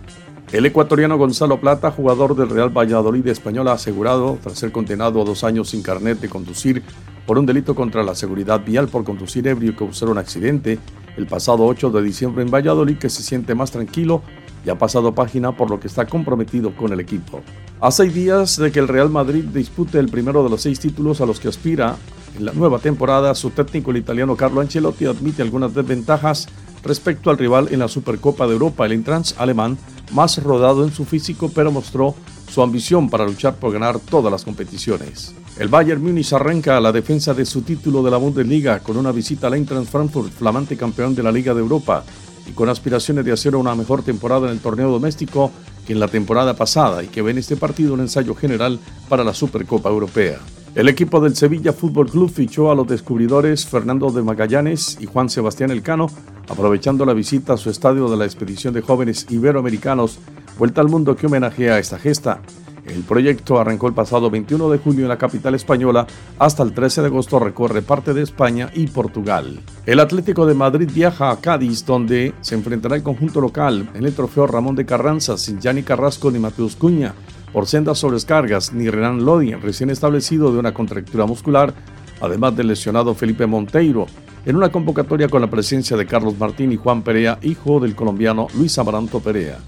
El 0.52 0.66
ecuatoriano 0.66 1.16
Gonzalo 1.16 1.58
Plata, 1.58 1.90
jugador 1.90 2.36
del 2.36 2.50
Real 2.50 2.76
Valladolid 2.76 3.26
español, 3.28 3.68
ha 3.68 3.72
asegurado, 3.72 4.36
tras 4.42 4.58
ser 4.58 4.70
condenado 4.70 5.22
a 5.22 5.24
dos 5.24 5.42
años 5.42 5.70
sin 5.70 5.80
carnet 5.80 6.20
de 6.20 6.28
conducir 6.28 6.82
por 7.24 7.38
un 7.38 7.46
delito 7.46 7.74
contra 7.74 8.02
la 8.02 8.14
seguridad 8.14 8.62
vial 8.62 8.88
por 8.88 9.02
conducir 9.02 9.48
ebrio 9.48 9.70
y 9.70 9.74
causar 9.74 10.10
un 10.10 10.18
accidente 10.18 10.78
el 11.16 11.26
pasado 11.26 11.64
8 11.64 11.88
de 11.90 12.02
diciembre 12.02 12.42
en 12.42 12.50
Valladolid, 12.50 12.98
que 12.98 13.08
se 13.08 13.22
siente 13.22 13.54
más 13.54 13.70
tranquilo 13.70 14.20
y 14.64 14.70
ha 14.70 14.78
pasado 14.78 15.14
página 15.14 15.56
por 15.56 15.70
lo 15.70 15.80
que 15.80 15.88
está 15.88 16.06
comprometido 16.06 16.74
con 16.74 16.92
el 16.92 17.00
equipo. 17.00 17.40
A 17.80 17.90
seis 17.90 18.14
días 18.14 18.56
de 18.56 18.70
que 18.70 18.78
el 18.78 18.88
Real 18.88 19.10
Madrid 19.10 19.44
dispute 19.44 19.98
el 19.98 20.08
primero 20.08 20.42
de 20.42 20.50
los 20.50 20.62
seis 20.62 20.80
títulos 20.80 21.20
a 21.20 21.26
los 21.26 21.40
que 21.40 21.48
aspira 21.48 21.96
en 22.36 22.44
la 22.44 22.52
nueva 22.52 22.78
temporada, 22.78 23.34
su 23.34 23.50
técnico 23.50 23.90
el 23.90 23.96
italiano 23.96 24.36
Carlo 24.36 24.60
Ancelotti 24.60 25.06
admite 25.06 25.42
algunas 25.42 25.74
desventajas 25.74 26.48
respecto 26.82 27.30
al 27.30 27.38
rival 27.38 27.68
en 27.70 27.80
la 27.80 27.88
Supercopa 27.88 28.46
de 28.46 28.52
Europa, 28.52 28.86
el 28.86 28.92
Intrans 28.92 29.34
alemán, 29.38 29.76
más 30.12 30.42
rodado 30.42 30.84
en 30.84 30.92
su 30.92 31.04
físico, 31.04 31.50
pero 31.54 31.70
mostró 31.72 32.14
su 32.50 32.62
ambición 32.62 33.08
para 33.08 33.26
luchar 33.26 33.56
por 33.56 33.72
ganar 33.72 33.98
todas 33.98 34.30
las 34.32 34.44
competiciones. 34.44 35.34
El 35.58 35.68
Bayern 35.68 36.02
Múnich 36.02 36.32
arranca 36.32 36.80
la 36.80 36.92
defensa 36.92 37.34
de 37.34 37.44
su 37.44 37.62
título 37.62 38.02
de 38.02 38.10
la 38.10 38.16
Bundesliga 38.16 38.80
con 38.80 38.96
una 38.96 39.12
visita 39.12 39.46
al 39.46 39.54
Eintracht 39.54 39.88
Frankfurt, 39.88 40.32
flamante 40.32 40.76
campeón 40.76 41.14
de 41.14 41.22
la 41.22 41.30
Liga 41.30 41.54
de 41.54 41.60
Europa, 41.60 42.04
y 42.50 42.52
con 42.52 42.68
aspiraciones 42.68 43.24
de 43.24 43.32
hacer 43.32 43.54
una 43.54 43.74
mejor 43.74 44.02
temporada 44.02 44.46
en 44.46 44.52
el 44.52 44.60
torneo 44.60 44.90
doméstico 44.90 45.52
que 45.86 45.92
en 45.92 46.00
la 46.00 46.08
temporada 46.08 46.54
pasada 46.54 47.02
y 47.02 47.06
que 47.06 47.22
ve 47.22 47.30
en 47.30 47.38
este 47.38 47.56
partido 47.56 47.94
un 47.94 48.00
ensayo 48.00 48.34
general 48.34 48.80
para 49.08 49.24
la 49.24 49.32
Supercopa 49.32 49.88
Europea. 49.88 50.38
El 50.74 50.88
equipo 50.88 51.20
del 51.20 51.34
Sevilla 51.34 51.72
Fútbol 51.72 52.10
Club 52.10 52.30
fichó 52.30 52.70
a 52.70 52.74
los 52.74 52.86
descubridores 52.86 53.66
Fernando 53.66 54.10
de 54.10 54.22
Magallanes 54.22 54.98
y 55.00 55.06
Juan 55.06 55.28
Sebastián 55.28 55.70
Elcano, 55.70 56.08
aprovechando 56.48 57.04
la 57.04 57.12
visita 57.12 57.54
a 57.54 57.56
su 57.56 57.70
estadio 57.70 58.08
de 58.08 58.16
la 58.16 58.24
expedición 58.24 58.74
de 58.74 58.82
jóvenes 58.82 59.26
iberoamericanos 59.30 60.18
Vuelta 60.58 60.80
al 60.80 60.88
Mundo 60.88 61.16
que 61.16 61.26
homenajea 61.26 61.74
a 61.74 61.78
esta 61.78 61.98
gesta. 61.98 62.42
El 62.86 63.02
proyecto 63.02 63.60
arrancó 63.60 63.86
el 63.86 63.94
pasado 63.94 64.30
21 64.30 64.70
de 64.70 64.78
julio 64.78 65.02
en 65.02 65.08
la 65.08 65.18
capital 65.18 65.54
española, 65.54 66.06
hasta 66.38 66.62
el 66.62 66.72
13 66.72 67.02
de 67.02 67.06
agosto 67.08 67.38
recorre 67.38 67.82
parte 67.82 68.14
de 68.14 68.22
España 68.22 68.70
y 68.74 68.86
Portugal. 68.86 69.60
El 69.86 70.00
Atlético 70.00 70.46
de 70.46 70.54
Madrid 70.54 70.90
viaja 70.92 71.30
a 71.30 71.40
Cádiz, 71.40 71.84
donde 71.84 72.34
se 72.40 72.54
enfrentará 72.54 72.96
el 72.96 73.02
conjunto 73.02 73.40
local 73.40 73.90
en 73.94 74.04
el 74.04 74.14
trofeo 74.14 74.46
Ramón 74.46 74.76
de 74.76 74.86
Carranza, 74.86 75.36
sin 75.36 75.60
Gianni 75.60 75.82
Carrasco 75.82 76.30
ni 76.30 76.38
Mateus 76.38 76.76
Cuña 76.76 77.14
por 77.52 77.66
sendas 77.66 77.98
sobrescargas, 77.98 78.72
ni 78.72 78.88
Renan 78.88 79.24
Lodi, 79.24 79.54
recién 79.54 79.90
establecido 79.90 80.52
de 80.52 80.58
una 80.58 80.74
contractura 80.74 81.26
muscular, 81.26 81.74
además 82.20 82.56
del 82.56 82.68
lesionado 82.68 83.14
Felipe 83.14 83.46
Monteiro, 83.46 84.06
en 84.44 84.56
una 84.56 84.70
convocatoria 84.70 85.28
con 85.28 85.40
la 85.40 85.50
presencia 85.50 85.96
de 85.96 86.06
Carlos 86.06 86.38
Martín 86.38 86.72
y 86.72 86.76
Juan 86.76 87.02
Perea, 87.02 87.38
hijo 87.42 87.80
del 87.80 87.94
colombiano 87.94 88.46
Luis 88.54 88.78
Amaranto 88.78 89.20
Perea. 89.20 89.58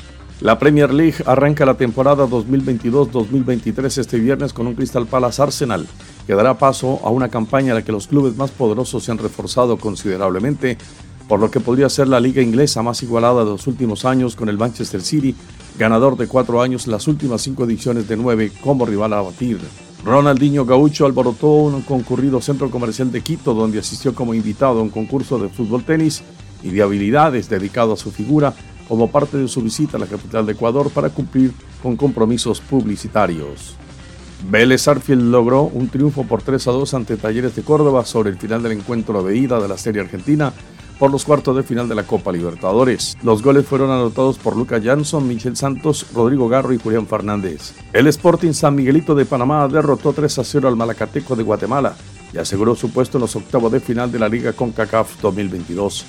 La 0.42 0.58
Premier 0.58 0.92
League 0.92 1.22
arranca 1.24 1.64
la 1.64 1.74
temporada 1.74 2.26
2022-2023 2.26 3.98
este 3.98 4.18
viernes 4.18 4.52
con 4.52 4.66
un 4.66 4.74
Crystal 4.74 5.06
Palace 5.06 5.40
Arsenal, 5.40 5.86
que 6.26 6.34
dará 6.34 6.58
paso 6.58 6.98
a 7.04 7.10
una 7.10 7.28
campaña 7.28 7.68
en 7.68 7.74
la 7.76 7.84
que 7.84 7.92
los 7.92 8.08
clubes 8.08 8.36
más 8.36 8.50
poderosos 8.50 9.04
se 9.04 9.12
han 9.12 9.18
reforzado 9.18 9.76
considerablemente, 9.76 10.78
por 11.28 11.38
lo 11.38 11.48
que 11.48 11.60
podría 11.60 11.88
ser 11.88 12.08
la 12.08 12.18
liga 12.18 12.42
inglesa 12.42 12.82
más 12.82 13.04
igualada 13.04 13.44
de 13.44 13.52
los 13.52 13.68
últimos 13.68 14.04
años 14.04 14.34
con 14.34 14.48
el 14.48 14.58
Manchester 14.58 15.00
City 15.00 15.36
ganador 15.78 16.16
de 16.16 16.26
cuatro 16.26 16.60
años 16.60 16.88
las 16.88 17.06
últimas 17.06 17.42
cinco 17.42 17.62
ediciones 17.62 18.08
de 18.08 18.16
nueve 18.16 18.50
como 18.64 18.84
rival 18.84 19.12
a 19.12 19.22
batir. 19.22 19.60
Ronaldinho 20.04 20.66
Gaucho 20.66 21.06
alborotó 21.06 21.52
un 21.52 21.82
concurrido 21.82 22.40
centro 22.40 22.68
comercial 22.68 23.12
de 23.12 23.20
Quito 23.20 23.54
donde 23.54 23.78
asistió 23.78 24.12
como 24.12 24.34
invitado 24.34 24.80
a 24.80 24.82
un 24.82 24.90
concurso 24.90 25.38
de 25.38 25.48
fútbol 25.48 25.84
tenis 25.84 26.24
y 26.64 26.70
de 26.70 26.82
habilidades 26.82 27.48
dedicado 27.48 27.92
a 27.92 27.96
su 27.96 28.10
figura 28.10 28.52
como 28.92 29.10
parte 29.10 29.38
de 29.38 29.48
su 29.48 29.62
visita 29.62 29.96
a 29.96 30.00
la 30.00 30.06
capital 30.06 30.44
de 30.44 30.52
Ecuador 30.52 30.90
para 30.90 31.08
cumplir 31.08 31.54
con 31.82 31.96
compromisos 31.96 32.60
publicitarios. 32.60 33.74
Vélez 34.50 34.86
Arfield 34.86 35.30
logró 35.30 35.62
un 35.62 35.88
triunfo 35.88 36.24
por 36.24 36.42
3 36.42 36.68
a 36.68 36.72
2 36.72 36.92
ante 36.92 37.16
Talleres 37.16 37.56
de 37.56 37.62
Córdoba 37.62 38.04
sobre 38.04 38.28
el 38.28 38.36
final 38.36 38.62
del 38.62 38.72
encuentro 38.72 39.22
de 39.22 39.34
ida 39.34 39.58
de 39.60 39.66
la 39.66 39.78
Serie 39.78 40.02
Argentina 40.02 40.52
por 40.98 41.10
los 41.10 41.24
cuartos 41.24 41.56
de 41.56 41.62
final 41.62 41.88
de 41.88 41.94
la 41.94 42.02
Copa 42.02 42.32
Libertadores. 42.32 43.16
Los 43.22 43.42
goles 43.42 43.64
fueron 43.64 43.90
anotados 43.90 44.36
por 44.36 44.58
Lucas 44.58 44.84
Jansson, 44.84 45.26
Michel 45.26 45.56
Santos, 45.56 46.08
Rodrigo 46.12 46.50
Garro 46.50 46.74
y 46.74 46.78
Julián 46.78 47.06
Fernández. 47.06 47.72
El 47.94 48.08
Sporting 48.08 48.52
San 48.52 48.74
Miguelito 48.74 49.14
de 49.14 49.24
Panamá 49.24 49.66
derrotó 49.68 50.12
3 50.12 50.38
a 50.38 50.44
0 50.44 50.68
al 50.68 50.76
Malacateco 50.76 51.34
de 51.34 51.44
Guatemala 51.44 51.96
y 52.34 52.36
aseguró 52.36 52.74
su 52.74 52.90
puesto 52.90 53.16
en 53.16 53.22
los 53.22 53.36
octavos 53.36 53.72
de 53.72 53.80
final 53.80 54.12
de 54.12 54.18
la 54.18 54.28
Liga 54.28 54.52
CONCACAF 54.52 55.22
2022. 55.22 56.04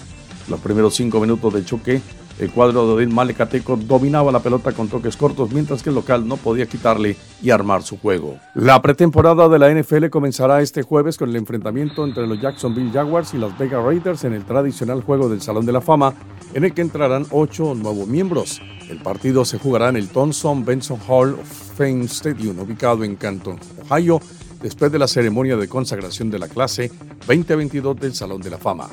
Los 0.50 0.60
primeros 0.60 0.96
cinco 0.96 1.22
minutos 1.22 1.54
de 1.54 1.64
choque 1.64 2.02
el 2.40 2.52
cuadro 2.52 2.88
de 2.88 2.94
Odín 2.94 3.14
Malecateco 3.14 3.78
dominaba 3.78 4.32
la 4.32 4.40
pelota 4.40 4.72
con 4.72 4.88
toques 4.88 5.18
cortos, 5.18 5.52
mientras 5.52 5.84
que 5.84 5.90
el 5.90 5.96
local 5.96 6.28
no 6.28 6.38
podía 6.38 6.66
quitarle 6.66 7.16
y 7.42 7.52
armar 7.52 7.84
su 7.84 7.98
juego. 7.98 8.38
La 8.56 8.82
pretemporada 8.82 9.50
de 9.50 9.60
la 9.60 9.74
NFL 9.74 10.10
comenzará 10.10 10.62
este 10.62 10.84
jueves 10.84 11.18
con 11.18 11.30
el 11.30 11.36
enfrentamiento 11.36 12.04
entre 12.06 12.28
los 12.28 12.42
Jacksonville 12.42 12.92
Jaguars 12.92 13.34
y 13.34 13.38
las 13.38 13.58
Vegas 13.58 13.84
Raiders 13.84 14.24
en 14.24 14.34
el 14.34 14.46
tradicional 14.46 15.02
juego 15.02 15.30
del 15.30 15.42
Salón 15.42 15.66
de 15.66 15.72
la 15.72 15.82
Fama, 15.82 16.14
en 16.54 16.64
el 16.64 16.74
que 16.74 16.82
entrarán 16.82 17.26
ocho 17.32 17.76
nuevos 17.76 18.08
miembros. 18.08 18.62
El 18.90 18.98
partido 19.00 19.46
se 19.46 19.60
jugará 19.60 19.90
en 19.90 19.98
el 19.98 20.10
Thompson 20.10 20.66
Benson 20.66 21.00
Hall 21.08 21.34
of 21.34 21.78
Fame 21.78 22.06
Stadium, 22.06 22.60
ubicado 22.60 23.04
en 23.04 23.16
Canton, 23.16 23.60
Ohio, 23.90 24.20
después 24.62 24.92
de 24.92 25.00
la 25.00 25.08
ceremonia 25.08 25.58
de 25.58 25.68
consagración 25.68 26.30
de 26.30 26.40
la 26.40 26.48
clase 26.48 26.92
2022 27.28 28.00
del 28.00 28.14
Salón 28.14 28.42
de 28.42 28.50
la 28.50 28.58
Fama. 28.58 28.90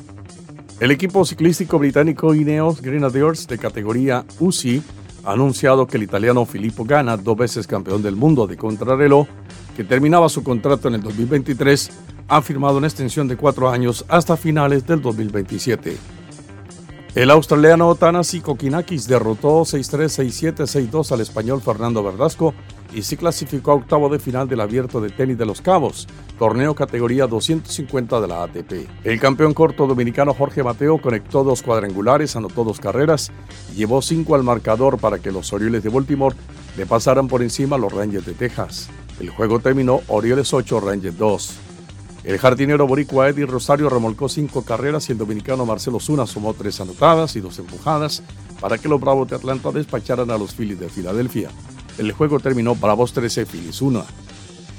El 0.81 0.89
equipo 0.89 1.23
ciclístico 1.25 1.77
británico 1.77 2.33
Ineos 2.33 2.81
Grenadiers 2.81 3.45
de 3.45 3.59
categoría 3.59 4.25
UCI 4.39 4.81
ha 5.23 5.33
anunciado 5.33 5.85
que 5.85 5.97
el 5.97 6.01
italiano 6.01 6.43
Filippo 6.43 6.85
Ganna, 6.85 7.17
dos 7.17 7.37
veces 7.37 7.67
campeón 7.67 8.01
del 8.01 8.15
mundo 8.15 8.47
de 8.47 8.57
contrarreloj, 8.57 9.27
que 9.75 9.83
terminaba 9.83 10.27
su 10.27 10.41
contrato 10.41 10.87
en 10.87 10.95
el 10.95 11.03
2023, 11.03 11.91
ha 12.27 12.41
firmado 12.41 12.79
una 12.79 12.87
extensión 12.87 13.27
de 13.27 13.37
cuatro 13.37 13.69
años 13.69 14.03
hasta 14.07 14.35
finales 14.35 14.87
del 14.87 15.03
2027. 15.03 15.97
El 17.13 17.29
australiano 17.29 17.93
Tanasi 17.93 18.41
Kokinakis 18.41 19.07
derrotó 19.07 19.61
6-3, 19.61 20.55
6-7, 20.55 20.89
6-2 20.89 21.11
al 21.11 21.21
español 21.21 21.61
Fernando 21.61 22.01
Verdasco 22.03 22.55
y 22.93 23.03
se 23.03 23.17
clasificó 23.17 23.71
a 23.71 23.75
octavo 23.75 24.09
de 24.09 24.19
final 24.19 24.47
del 24.47 24.61
Abierto 24.61 25.01
de 25.01 25.09
Tenis 25.09 25.37
de 25.37 25.45
los 25.45 25.61
Cabos, 25.61 26.07
torneo 26.37 26.75
categoría 26.75 27.27
250 27.27 28.19
de 28.21 28.27
la 28.27 28.43
ATP. 28.43 28.89
El 29.03 29.19
campeón 29.19 29.53
corto 29.53 29.87
dominicano 29.87 30.33
Jorge 30.33 30.63
Mateo 30.63 31.01
conectó 31.01 31.43
dos 31.43 31.61
cuadrangulares, 31.61 32.35
anotó 32.35 32.63
dos 32.63 32.79
carreras 32.79 33.31
y 33.71 33.75
llevó 33.75 34.01
cinco 34.01 34.35
al 34.35 34.43
marcador 34.43 34.97
para 34.97 35.19
que 35.19 35.31
los 35.31 35.53
Orioles 35.53 35.83
de 35.83 35.89
Baltimore 35.89 36.35
le 36.77 36.85
pasaran 36.85 37.27
por 37.27 37.41
encima 37.41 37.75
a 37.75 37.79
los 37.79 37.91
Rangers 37.91 38.25
de 38.25 38.33
Texas. 38.33 38.89
El 39.19 39.29
juego 39.29 39.59
terminó 39.59 40.01
Orioles 40.07 40.53
8, 40.53 40.79
Rangers 40.79 41.17
2. 41.17 41.53
El 42.23 42.37
jardinero 42.37 42.85
boricua 42.85 43.29
Eddie 43.29 43.47
Rosario 43.47 43.89
remolcó 43.89 44.29
cinco 44.29 44.63
carreras 44.63 45.09
y 45.09 45.11
el 45.11 45.17
dominicano 45.17 45.65
Marcelo 45.65 45.99
Zuna 45.99 46.27
sumó 46.27 46.53
tres 46.53 46.79
anotadas 46.79 47.35
y 47.35 47.39
dos 47.41 47.57
empujadas 47.57 48.21
para 48.59 48.77
que 48.77 48.87
los 48.87 49.01
Bravos 49.01 49.27
de 49.27 49.35
Atlanta 49.35 49.71
despacharan 49.71 50.29
a 50.29 50.37
los 50.37 50.53
Phillies 50.53 50.79
de 50.79 50.89
Filadelfia. 50.89 51.49
El 52.01 52.13
juego 52.13 52.39
terminó 52.39 52.73
Bravos 52.73 53.13
13, 53.13 53.45
Phillies 53.45 53.79
1. 53.79 54.03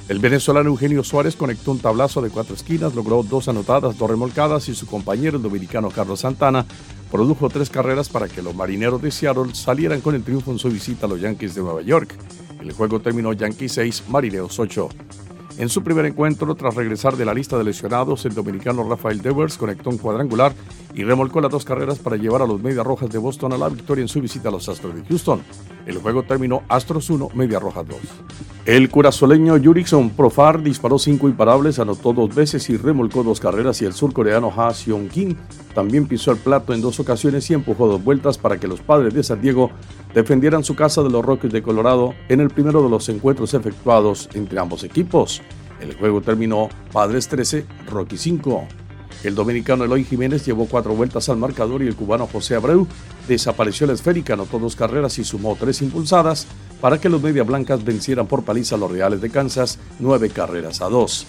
El 0.08 0.18
venezolano 0.18 0.70
Eugenio 0.70 1.04
Suárez 1.04 1.36
conectó 1.36 1.70
un 1.70 1.78
tablazo 1.78 2.20
de 2.20 2.30
cuatro 2.30 2.56
esquinas, 2.56 2.96
logró 2.96 3.22
dos 3.22 3.46
anotadas, 3.46 3.96
dos 3.96 4.10
remolcadas 4.10 4.68
y 4.68 4.74
su 4.74 4.86
compañero 4.86 5.36
el 5.36 5.42
dominicano 5.44 5.88
Carlos 5.92 6.18
Santana 6.18 6.66
produjo 7.12 7.48
tres 7.48 7.70
carreras 7.70 8.08
para 8.08 8.26
que 8.26 8.42
los 8.42 8.56
marineros 8.56 9.00
de 9.00 9.12
Seattle 9.12 9.54
salieran 9.54 10.00
con 10.00 10.16
el 10.16 10.24
triunfo 10.24 10.50
en 10.50 10.58
su 10.58 10.68
visita 10.68 11.06
a 11.06 11.08
los 11.10 11.20
Yankees 11.20 11.54
de 11.54 11.62
Nueva 11.62 11.82
York. 11.82 12.12
El 12.60 12.72
juego 12.72 13.00
terminó 13.00 13.32
Yankees 13.32 13.74
6, 13.74 14.04
Marineros 14.08 14.58
8. 14.58 14.88
En 15.58 15.68
su 15.68 15.84
primer 15.84 16.06
encuentro, 16.06 16.52
tras 16.56 16.74
regresar 16.74 17.16
de 17.16 17.24
la 17.24 17.34
lista 17.34 17.56
de 17.56 17.62
lesionados, 17.62 18.24
el 18.24 18.34
dominicano 18.34 18.82
Rafael 18.82 19.22
Devers 19.22 19.56
conectó 19.56 19.90
un 19.90 19.98
cuadrangular 19.98 20.54
y 20.94 21.04
remolcó 21.04 21.40
las 21.40 21.50
dos 21.50 21.64
carreras 21.64 21.98
para 21.98 22.16
llevar 22.16 22.42
a 22.42 22.46
los 22.46 22.62
Medias 22.62 22.86
Rojas 22.86 23.10
de 23.10 23.18
Boston 23.18 23.52
a 23.52 23.58
la 23.58 23.68
victoria 23.68 24.02
en 24.02 24.08
su 24.08 24.20
visita 24.20 24.48
a 24.48 24.52
los 24.52 24.68
Astros 24.68 24.94
de 24.94 25.02
Houston. 25.04 25.42
El 25.86 25.98
juego 25.98 26.22
terminó 26.22 26.62
Astros 26.68 27.10
1, 27.10 27.30
Media 27.34 27.58
Rojas 27.58 27.86
2. 27.88 27.98
El 28.66 28.88
curazoleño 28.90 29.58
Jurickson 29.62 30.10
Profar 30.10 30.62
disparó 30.62 30.98
cinco 30.98 31.28
imparables, 31.28 31.78
anotó 31.78 32.12
dos 32.12 32.34
veces 32.34 32.68
y 32.70 32.76
remolcó 32.76 33.24
dos 33.24 33.40
carreras 33.40 33.82
y 33.82 33.86
el 33.86 33.92
surcoreano 33.92 34.52
Ha 34.56 34.72
Seong 34.72 35.08
Kim 35.08 35.36
también 35.74 36.06
pisó 36.06 36.30
el 36.32 36.38
plato 36.38 36.72
en 36.72 36.80
dos 36.80 37.00
ocasiones 37.00 37.50
y 37.50 37.54
empujó 37.54 37.88
dos 37.88 38.04
vueltas 38.04 38.38
para 38.38 38.58
que 38.58 38.68
los 38.68 38.80
padres 38.80 39.14
de 39.14 39.22
San 39.22 39.40
Diego 39.40 39.70
defendieran 40.14 40.64
su 40.64 40.76
casa 40.76 41.02
de 41.02 41.10
los 41.10 41.24
Rockies 41.24 41.52
de 41.52 41.62
Colorado 41.62 42.14
en 42.28 42.40
el 42.40 42.50
primero 42.50 42.82
de 42.82 42.90
los 42.90 43.08
encuentros 43.08 43.54
efectuados 43.54 44.28
entre 44.34 44.58
ambos 44.58 44.84
equipos. 44.84 45.42
El 45.80 45.96
juego 45.96 46.20
terminó 46.20 46.68
Padres 46.92 47.26
13, 47.26 47.66
Rocky 47.90 48.16
5. 48.16 48.68
El 49.24 49.34
dominicano 49.34 49.84
Eloy 49.84 50.04
Jiménez 50.04 50.44
llevó 50.44 50.66
cuatro 50.66 50.94
vueltas 50.94 51.28
al 51.28 51.36
marcador 51.36 51.82
y 51.82 51.86
el 51.86 51.94
cubano 51.96 52.26
José 52.26 52.56
Abreu 52.56 52.86
desapareció 53.28 53.86
la 53.86 53.92
esférica, 53.92 54.34
anotó 54.34 54.58
dos 54.58 54.76
carreras 54.76 55.18
y 55.18 55.24
sumó 55.24 55.56
tres 55.58 55.80
impulsadas 55.82 56.46
para 56.80 57.00
que 57.00 57.08
los 57.08 57.22
Media 57.22 57.44
Blancas 57.44 57.84
vencieran 57.84 58.26
por 58.26 58.44
paliza 58.44 58.74
a 58.74 58.78
los 58.78 58.90
Reales 58.90 59.20
de 59.20 59.30
Kansas 59.30 59.78
nueve 60.00 60.30
carreras 60.30 60.80
a 60.80 60.88
dos. 60.88 61.26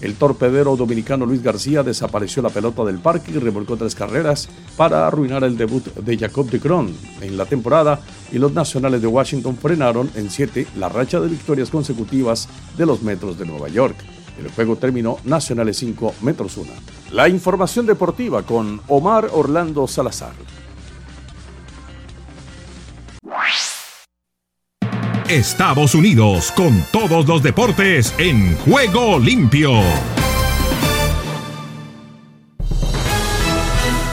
El 0.00 0.14
torpedero 0.14 0.76
dominicano 0.76 1.26
Luis 1.26 1.42
García 1.42 1.82
desapareció 1.82 2.42
la 2.42 2.48
pelota 2.48 2.84
del 2.84 2.98
parque 2.98 3.32
y 3.32 3.38
remolcó 3.38 3.76
tres 3.76 3.94
carreras 3.94 4.48
para 4.76 5.06
arruinar 5.06 5.44
el 5.44 5.58
debut 5.58 5.84
de 5.94 6.16
Jacob 6.16 6.48
de 6.48 6.58
Cron 6.58 6.94
en 7.20 7.36
la 7.36 7.44
temporada 7.44 8.00
y 8.32 8.38
los 8.38 8.52
nacionales 8.52 9.02
de 9.02 9.08
Washington 9.08 9.58
frenaron 9.60 10.10
en 10.14 10.30
siete 10.30 10.66
la 10.78 10.88
racha 10.88 11.20
de 11.20 11.28
victorias 11.28 11.68
consecutivas 11.68 12.48
de 12.78 12.86
los 12.86 13.02
Metros 13.02 13.38
de 13.38 13.44
Nueva 13.44 13.68
York. 13.68 13.96
El 14.40 14.50
juego 14.50 14.76
terminó 14.76 15.18
Nacionales 15.24 15.76
5, 15.78 16.14
Metros 16.22 16.56
1. 16.56 16.72
La 17.12 17.28
información 17.28 17.86
deportiva 17.86 18.42
con 18.42 18.80
Omar 18.88 19.28
Orlando 19.32 19.86
Salazar. 19.86 20.32
Estados 25.28 25.94
Unidos 25.94 26.50
con 26.56 26.84
todos 26.90 27.28
los 27.28 27.40
deportes 27.40 28.12
en 28.18 28.56
juego 28.56 29.16
limpio. 29.16 29.70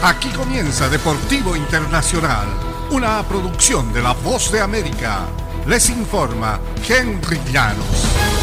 Aquí 0.03 0.29
comienza 0.29 0.87
Deportivo 0.89 1.55
Internacional, 1.55 2.47
una 2.91 3.23
producción 3.23 3.91
de 3.93 4.03
La 4.03 4.13
Voz 4.13 4.51
de 4.51 4.61
América. 4.61 5.25
les 5.65 5.89
informa 5.89 6.59
Henry 6.87 7.39
Llanos. 7.51 8.36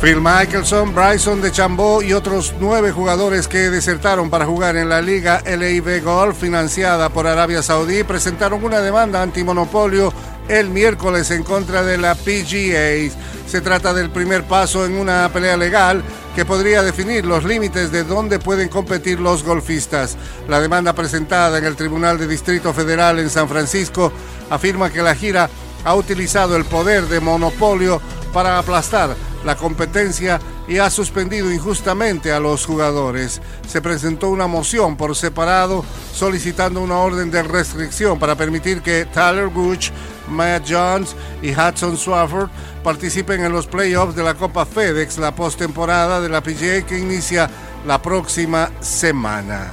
Phil 0.00 0.20
Michelson, 0.20 0.94
Bryson 0.94 1.40
de 1.42 1.50
Chambó 1.50 2.02
y 2.02 2.12
otros 2.12 2.54
nueve 2.60 2.92
jugadores 2.92 3.48
que 3.48 3.68
desertaron 3.68 4.30
para 4.30 4.46
jugar 4.46 4.76
en 4.76 4.88
la 4.88 5.02
Liga 5.02 5.42
LIV 5.44 6.04
Golf 6.04 6.38
financiada 6.38 7.08
por 7.08 7.26
Arabia 7.26 7.64
Saudí 7.64 8.04
presentaron 8.04 8.62
una 8.62 8.78
demanda 8.80 9.20
antimonopolio 9.20 10.12
el 10.48 10.70
miércoles 10.70 11.32
en 11.32 11.42
contra 11.42 11.82
de 11.82 11.98
la 11.98 12.14
PGA. 12.14 13.12
Se 13.48 13.60
trata 13.60 13.92
del 13.92 14.10
primer 14.10 14.44
paso 14.44 14.86
en 14.86 14.94
una 14.94 15.28
pelea 15.32 15.56
legal 15.56 16.04
que 16.36 16.44
podría 16.44 16.84
definir 16.84 17.26
los 17.26 17.42
límites 17.42 17.90
de 17.90 18.04
dónde 18.04 18.38
pueden 18.38 18.68
competir 18.68 19.18
los 19.18 19.42
golfistas. 19.42 20.16
La 20.46 20.60
demanda 20.60 20.92
presentada 20.92 21.58
en 21.58 21.64
el 21.64 21.74
Tribunal 21.74 22.18
de 22.18 22.28
Distrito 22.28 22.72
Federal 22.72 23.18
en 23.18 23.30
San 23.30 23.48
Francisco 23.48 24.12
afirma 24.48 24.90
que 24.90 25.02
la 25.02 25.16
gira 25.16 25.50
ha 25.84 25.94
utilizado 25.94 26.56
el 26.56 26.64
poder 26.64 27.06
de 27.08 27.18
monopolio 27.18 28.00
para 28.32 28.58
aplastar 28.58 29.16
la 29.44 29.56
competencia 29.56 30.40
y 30.66 30.78
ha 30.78 30.90
suspendido 30.90 31.52
injustamente 31.52 32.32
a 32.32 32.40
los 32.40 32.66
jugadores. 32.66 33.40
Se 33.66 33.80
presentó 33.80 34.28
una 34.28 34.46
moción 34.46 34.96
por 34.96 35.16
separado 35.16 35.84
solicitando 36.12 36.80
una 36.80 36.98
orden 36.98 37.30
de 37.30 37.42
restricción 37.42 38.18
para 38.18 38.34
permitir 38.34 38.82
que 38.82 39.06
Tyler 39.06 39.48
Gooch, 39.48 39.90
Matt 40.28 40.66
Jones 40.68 41.14
y 41.42 41.52
Hudson 41.52 41.96
Swafford 41.96 42.50
participen 42.82 43.44
en 43.44 43.52
los 43.52 43.66
playoffs 43.66 44.14
de 44.14 44.22
la 44.22 44.34
Copa 44.34 44.66
FedEx, 44.66 45.18
la 45.18 45.34
postemporada 45.34 46.20
de 46.20 46.28
la 46.28 46.42
PGA 46.42 46.86
que 46.86 46.98
inicia 46.98 47.48
la 47.86 48.00
próxima 48.02 48.70
semana. 48.80 49.72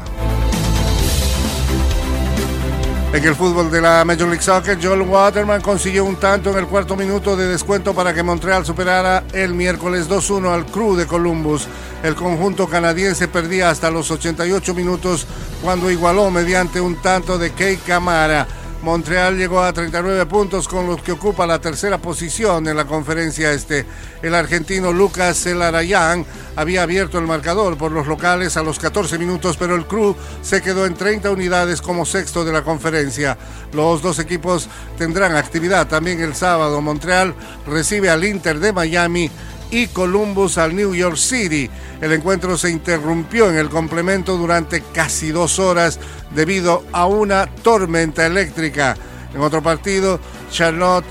En 3.14 3.24
el 3.24 3.36
fútbol 3.36 3.72
de 3.72 3.82
la 3.82 4.04
Major 4.04 4.28
League 4.28 4.42
Soccer, 4.42 4.78
Joel 4.82 5.02
Waterman 5.02 5.62
consiguió 5.62 6.04
un 6.04 6.18
tanto 6.18 6.52
en 6.52 6.58
el 6.58 6.68
cuarto 6.68 6.98
minuto 6.98 7.38
de 7.38 7.48
descuento 7.48 7.94
para 7.94 8.14
que 8.14 8.24
Montreal 8.24 8.66
superara 8.66 9.24
el 9.32 9.54
miércoles 9.54 10.10
2-1 10.10 10.54
al 10.54 10.66
Crew 10.66 10.96
de 10.96 11.08
Columbus. 11.08 11.68
El 12.04 12.14
conjunto 12.16 12.68
canadiense 12.68 13.30
perdía 13.30 13.70
hasta 13.70 13.90
los 13.90 14.12
88 14.12 14.74
minutos 14.74 15.26
cuando 15.64 15.90
igualó 15.90 16.30
mediante 16.30 16.82
un 16.82 16.98
tanto 16.98 17.38
de 17.38 17.54
Kei 17.54 17.78
Camara. 17.78 18.48
Montreal 18.86 19.36
llegó 19.36 19.64
a 19.64 19.74
39 19.74 20.28
puntos 20.28 20.68
con 20.68 20.86
los 20.86 21.02
que 21.02 21.12
ocupa 21.12 21.48
la 21.48 21.58
tercera 21.58 21.98
posición 21.98 22.68
en 22.68 22.78
la 22.78 22.86
conferencia 22.86 23.52
este. 23.52 23.84
El 24.22 24.36
argentino 24.36 24.94
Lucas 24.94 25.42
Celarayán 25.42 26.24
había 26.56 26.84
abierto 26.84 27.18
el 27.18 27.26
marcador 27.26 27.80
por 27.80 27.92
los 27.92 28.06
locales 28.06 28.58
a 28.58 28.62
los 28.62 28.78
14 28.78 29.18
minutos, 29.18 29.58
pero 29.58 29.76
el 29.76 29.88
Crew 29.88 30.16
se 30.44 30.62
quedó 30.62 30.86
en 30.86 30.94
30 30.94 31.32
unidades 31.32 31.82
como 31.82 32.06
sexto 32.06 32.46
de 32.46 32.54
la 32.54 32.62
conferencia. 32.62 33.40
Los 33.74 34.04
dos 34.04 34.20
equipos 34.20 34.70
tendrán 35.00 35.36
actividad 35.36 35.88
también 35.88 36.22
el 36.22 36.36
sábado. 36.36 36.80
Montreal 36.80 37.34
recibe 37.66 38.12
al 38.12 38.24
Inter 38.24 38.60
de 38.60 38.72
Miami 38.72 39.32
y 39.76 39.88
Columbus 39.88 40.58
al 40.58 40.74
New 40.74 40.96
York 40.96 41.18
City. 41.18 41.70
El 42.00 42.14
encuentro 42.14 42.58
se 42.58 42.70
interrumpió 42.72 43.50
en 43.50 43.58
el 43.58 43.70
complemento 43.70 44.38
durante 44.38 44.82
casi 44.82 45.32
dos 45.32 45.60
horas 45.60 46.00
debido 46.34 46.86
a 46.94 47.08
una 47.08 47.46
tormenta 47.48 48.26
eléctrica. 48.26 48.96
En 49.34 49.42
otro 49.42 49.62
partido, 49.62 50.22
Charlotte 50.50 51.04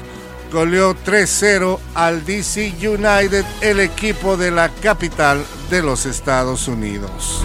goleó 0.50 0.96
3-0 0.96 1.78
al 1.94 2.24
DC 2.24 2.72
United, 2.80 3.44
el 3.60 3.80
equipo 3.80 4.38
de 4.38 4.50
la 4.50 4.70
capital 4.70 5.44
de 5.68 5.82
los 5.82 6.06
Estados 6.06 6.66
Unidos. 6.66 7.44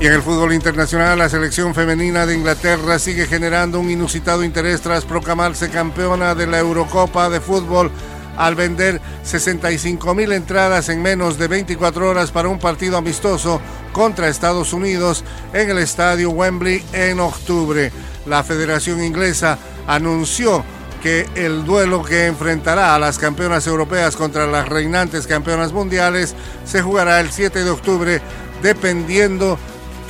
Y 0.00 0.06
en 0.06 0.12
el 0.12 0.22
fútbol 0.22 0.54
internacional, 0.54 1.18
la 1.18 1.28
selección 1.28 1.74
femenina 1.74 2.24
de 2.24 2.36
Inglaterra 2.36 2.98
sigue 2.98 3.26
generando 3.26 3.78
un 3.80 3.90
inusitado 3.90 4.42
interés 4.42 4.80
tras 4.80 5.04
proclamarse 5.04 5.68
campeona 5.68 6.34
de 6.34 6.46
la 6.46 6.60
Eurocopa 6.60 7.28
de 7.28 7.40
fútbol 7.40 7.90
al 8.38 8.54
vender 8.54 9.00
65 9.24 10.14
mil 10.14 10.32
entradas 10.32 10.88
en 10.88 11.02
menos 11.02 11.38
de 11.38 11.48
24 11.48 12.08
horas 12.08 12.30
para 12.30 12.48
un 12.48 12.58
partido 12.58 12.96
amistoso 12.96 13.60
contra 13.92 14.28
Estados 14.28 14.72
Unidos 14.72 15.24
en 15.52 15.68
el 15.70 15.78
estadio 15.78 16.30
Wembley 16.30 16.82
en 16.92 17.18
octubre. 17.18 17.90
La 18.26 18.44
Federación 18.44 19.02
Inglesa 19.02 19.58
anunció 19.88 20.64
que 21.02 21.26
el 21.34 21.64
duelo 21.64 22.02
que 22.02 22.26
enfrentará 22.26 22.94
a 22.94 22.98
las 22.98 23.18
campeonas 23.18 23.66
europeas 23.66 24.16
contra 24.16 24.46
las 24.46 24.68
reinantes 24.68 25.26
campeonas 25.26 25.72
mundiales 25.72 26.34
se 26.64 26.80
jugará 26.80 27.20
el 27.20 27.30
7 27.30 27.64
de 27.64 27.70
octubre 27.70 28.20
dependiendo 28.62 29.58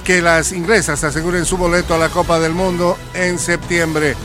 que 0.04 0.20
las 0.22 0.52
inglesas 0.52 1.04
aseguren 1.04 1.44
su 1.44 1.56
boleto 1.56 1.94
a 1.94 1.98
la 1.98 2.08
Copa 2.08 2.38
del 2.38 2.52
Mundo 2.52 2.96
en 3.14 3.38
septiembre. 3.38 4.16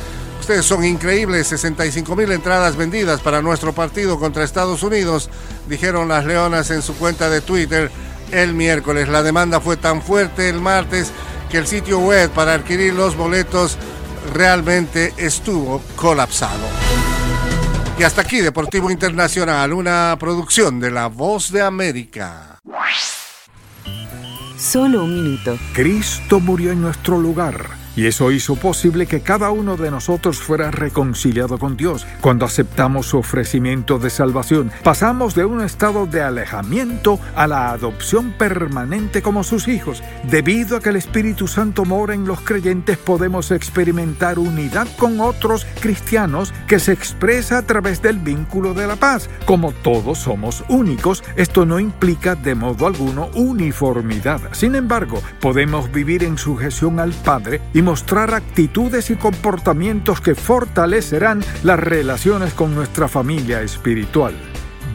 Ustedes 0.44 0.66
son 0.66 0.84
increíbles, 0.84 1.48
65 1.48 2.18
mil 2.18 2.30
entradas 2.30 2.76
vendidas 2.76 3.22
para 3.22 3.42
nuestro 3.42 3.72
partido 3.72 4.20
contra 4.20 4.44
Estados 4.44 4.84
Unidos, 4.84 5.30
dijeron 5.70 6.10
las 6.10 6.26
Leonas 6.26 6.70
en 6.70 6.82
su 6.82 6.98
cuenta 6.98 7.30
de 7.30 7.40
Twitter 7.40 7.90
el 8.30 8.54
miércoles. 8.54 9.08
La 9.08 9.24
demanda 9.24 9.62
fue 9.62 9.78
tan 9.78 10.02
fuerte 10.02 10.50
el 10.50 10.60
martes 10.60 11.14
que 11.50 11.60
el 11.60 11.66
sitio 11.66 12.00
web 12.00 12.30
para 12.32 12.56
adquirir 12.56 12.94
los 12.94 13.16
boletos 13.16 13.78
realmente 14.34 15.14
estuvo 15.16 15.82
colapsado. 15.96 16.68
Y 17.98 18.04
hasta 18.04 18.24
aquí 18.24 18.42
Deportivo 18.42 18.92
Internacional, 18.92 19.72
una 19.72 20.14
producción 20.20 20.78
de 20.82 20.92
La 20.92 21.08
Voz 21.08 21.54
de 21.54 21.62
América. 21.62 22.60
Solo 24.58 25.06
un 25.06 25.24
minuto. 25.24 25.58
Cristo 25.74 26.42
murió 26.42 26.74
en 26.74 26.82
nuestro 26.82 27.18
lugar 27.18 27.82
y 27.96 28.08
eso 28.08 28.32
hizo 28.32 28.56
posible 28.56 29.06
que 29.06 29.22
cada 29.22 29.52
uno 29.52 29.78
de 29.78 29.92
nosotros 29.92 30.40
fuera 30.40 30.72
reconciliado 30.72 31.58
con 31.58 31.78
Dios. 31.78 32.06
Cuando 32.22 32.46
aceptamos 32.46 33.08
su 33.08 33.18
ofrecimiento 33.18 34.00
de 34.00 34.10
salvación, 34.10 34.72
pasamos 34.84 35.36
de 35.36 35.46
un 35.46 35.62
estado 35.62 36.06
de 36.06 36.22
alejamiento 36.22 37.20
a 37.36 37.48
la 37.48 37.72
adopción 37.72 38.32
permanente 38.32 39.22
como 39.22 39.44
sus 39.44 39.68
hijos. 39.68 40.04
Debido 40.24 40.78
a 40.78 40.82
que 40.82 40.90
el 40.90 40.96
Espíritu 40.96 41.48
Santo 41.48 41.86
mora 41.86 42.14
en 42.14 42.26
los 42.26 42.42
creyentes, 42.42 42.98
podemos 42.98 43.52
experimentar 43.52 44.40
unidad 44.40 44.88
con 44.98 45.20
otros 45.20 45.68
cristianos 45.80 46.54
que 46.68 46.80
se 46.80 46.94
expresa 46.94 47.60
a 47.60 47.62
través 47.62 48.02
del 48.02 48.18
vínculo 48.18 48.74
de 48.74 48.88
la 48.88 48.96
paz. 48.96 49.30
Como 49.46 49.72
todos 49.72 50.20
somos 50.20 50.64
únicos, 50.68 51.24
esto 51.36 51.66
no 51.66 51.80
implica 51.80 52.36
de 52.36 52.56
modo 52.56 52.88
alguno 52.88 53.30
uniformidad. 53.36 54.42
Sin 54.54 54.76
embargo, 54.76 55.22
podemos 55.40 55.92
vivir 55.92 56.24
en 56.24 56.38
sujeción 56.38 57.00
al 57.00 57.12
Padre 57.12 57.62
y 57.74 57.83
mostrar 57.84 58.34
actitudes 58.34 59.10
y 59.10 59.16
comportamientos 59.16 60.22
que 60.22 60.36
fortalecerán 60.36 61.44
las 61.64 61.80
relaciones 61.80 62.54
con 62.54 62.74
nuestra 62.74 63.08
familia 63.08 63.62
espiritual. 63.62 64.34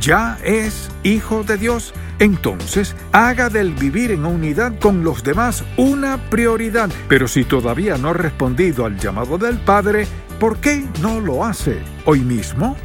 ¿Ya 0.01 0.39
es 0.45 0.91
hijo 1.03 1.45
de 1.45 1.57
Dios? 1.57 1.93
Entonces, 2.19 2.97
haga 3.13 3.49
del 3.49 3.73
vivir 3.73 4.11
en 4.11 4.25
unidad 4.25 4.79
con 4.79 5.05
los 5.05 5.23
demás 5.23 5.65
una 5.77 6.19
prioridad. 6.31 6.91
Pero 7.09 7.29
si 7.29 7.45
todavía 7.45 7.97
no 7.97 8.09
ha 8.09 8.15
respondido 8.15 8.87
al 8.87 8.99
llamado 8.99 9.39
del 9.39 9.59
Padre, 9.59 10.07
¿por 10.41 10.59
qué 10.59 10.85
no 11.01 11.21
lo 11.21 11.45
hace 11.45 11.79
hoy 12.05 12.21
mismo? 12.21 12.77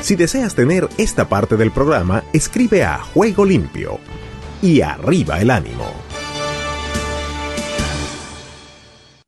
Si 0.00 0.16
deseas 0.16 0.54
tener 0.54 0.88
esta 0.96 1.28
parte 1.28 1.56
del 1.56 1.70
programa, 1.70 2.24
escribe 2.32 2.84
a 2.84 2.98
Juego 2.98 3.44
Limpio 3.44 4.00
y 4.62 4.80
arriba 4.80 5.40
el 5.40 5.50
ánimo. 5.50 5.99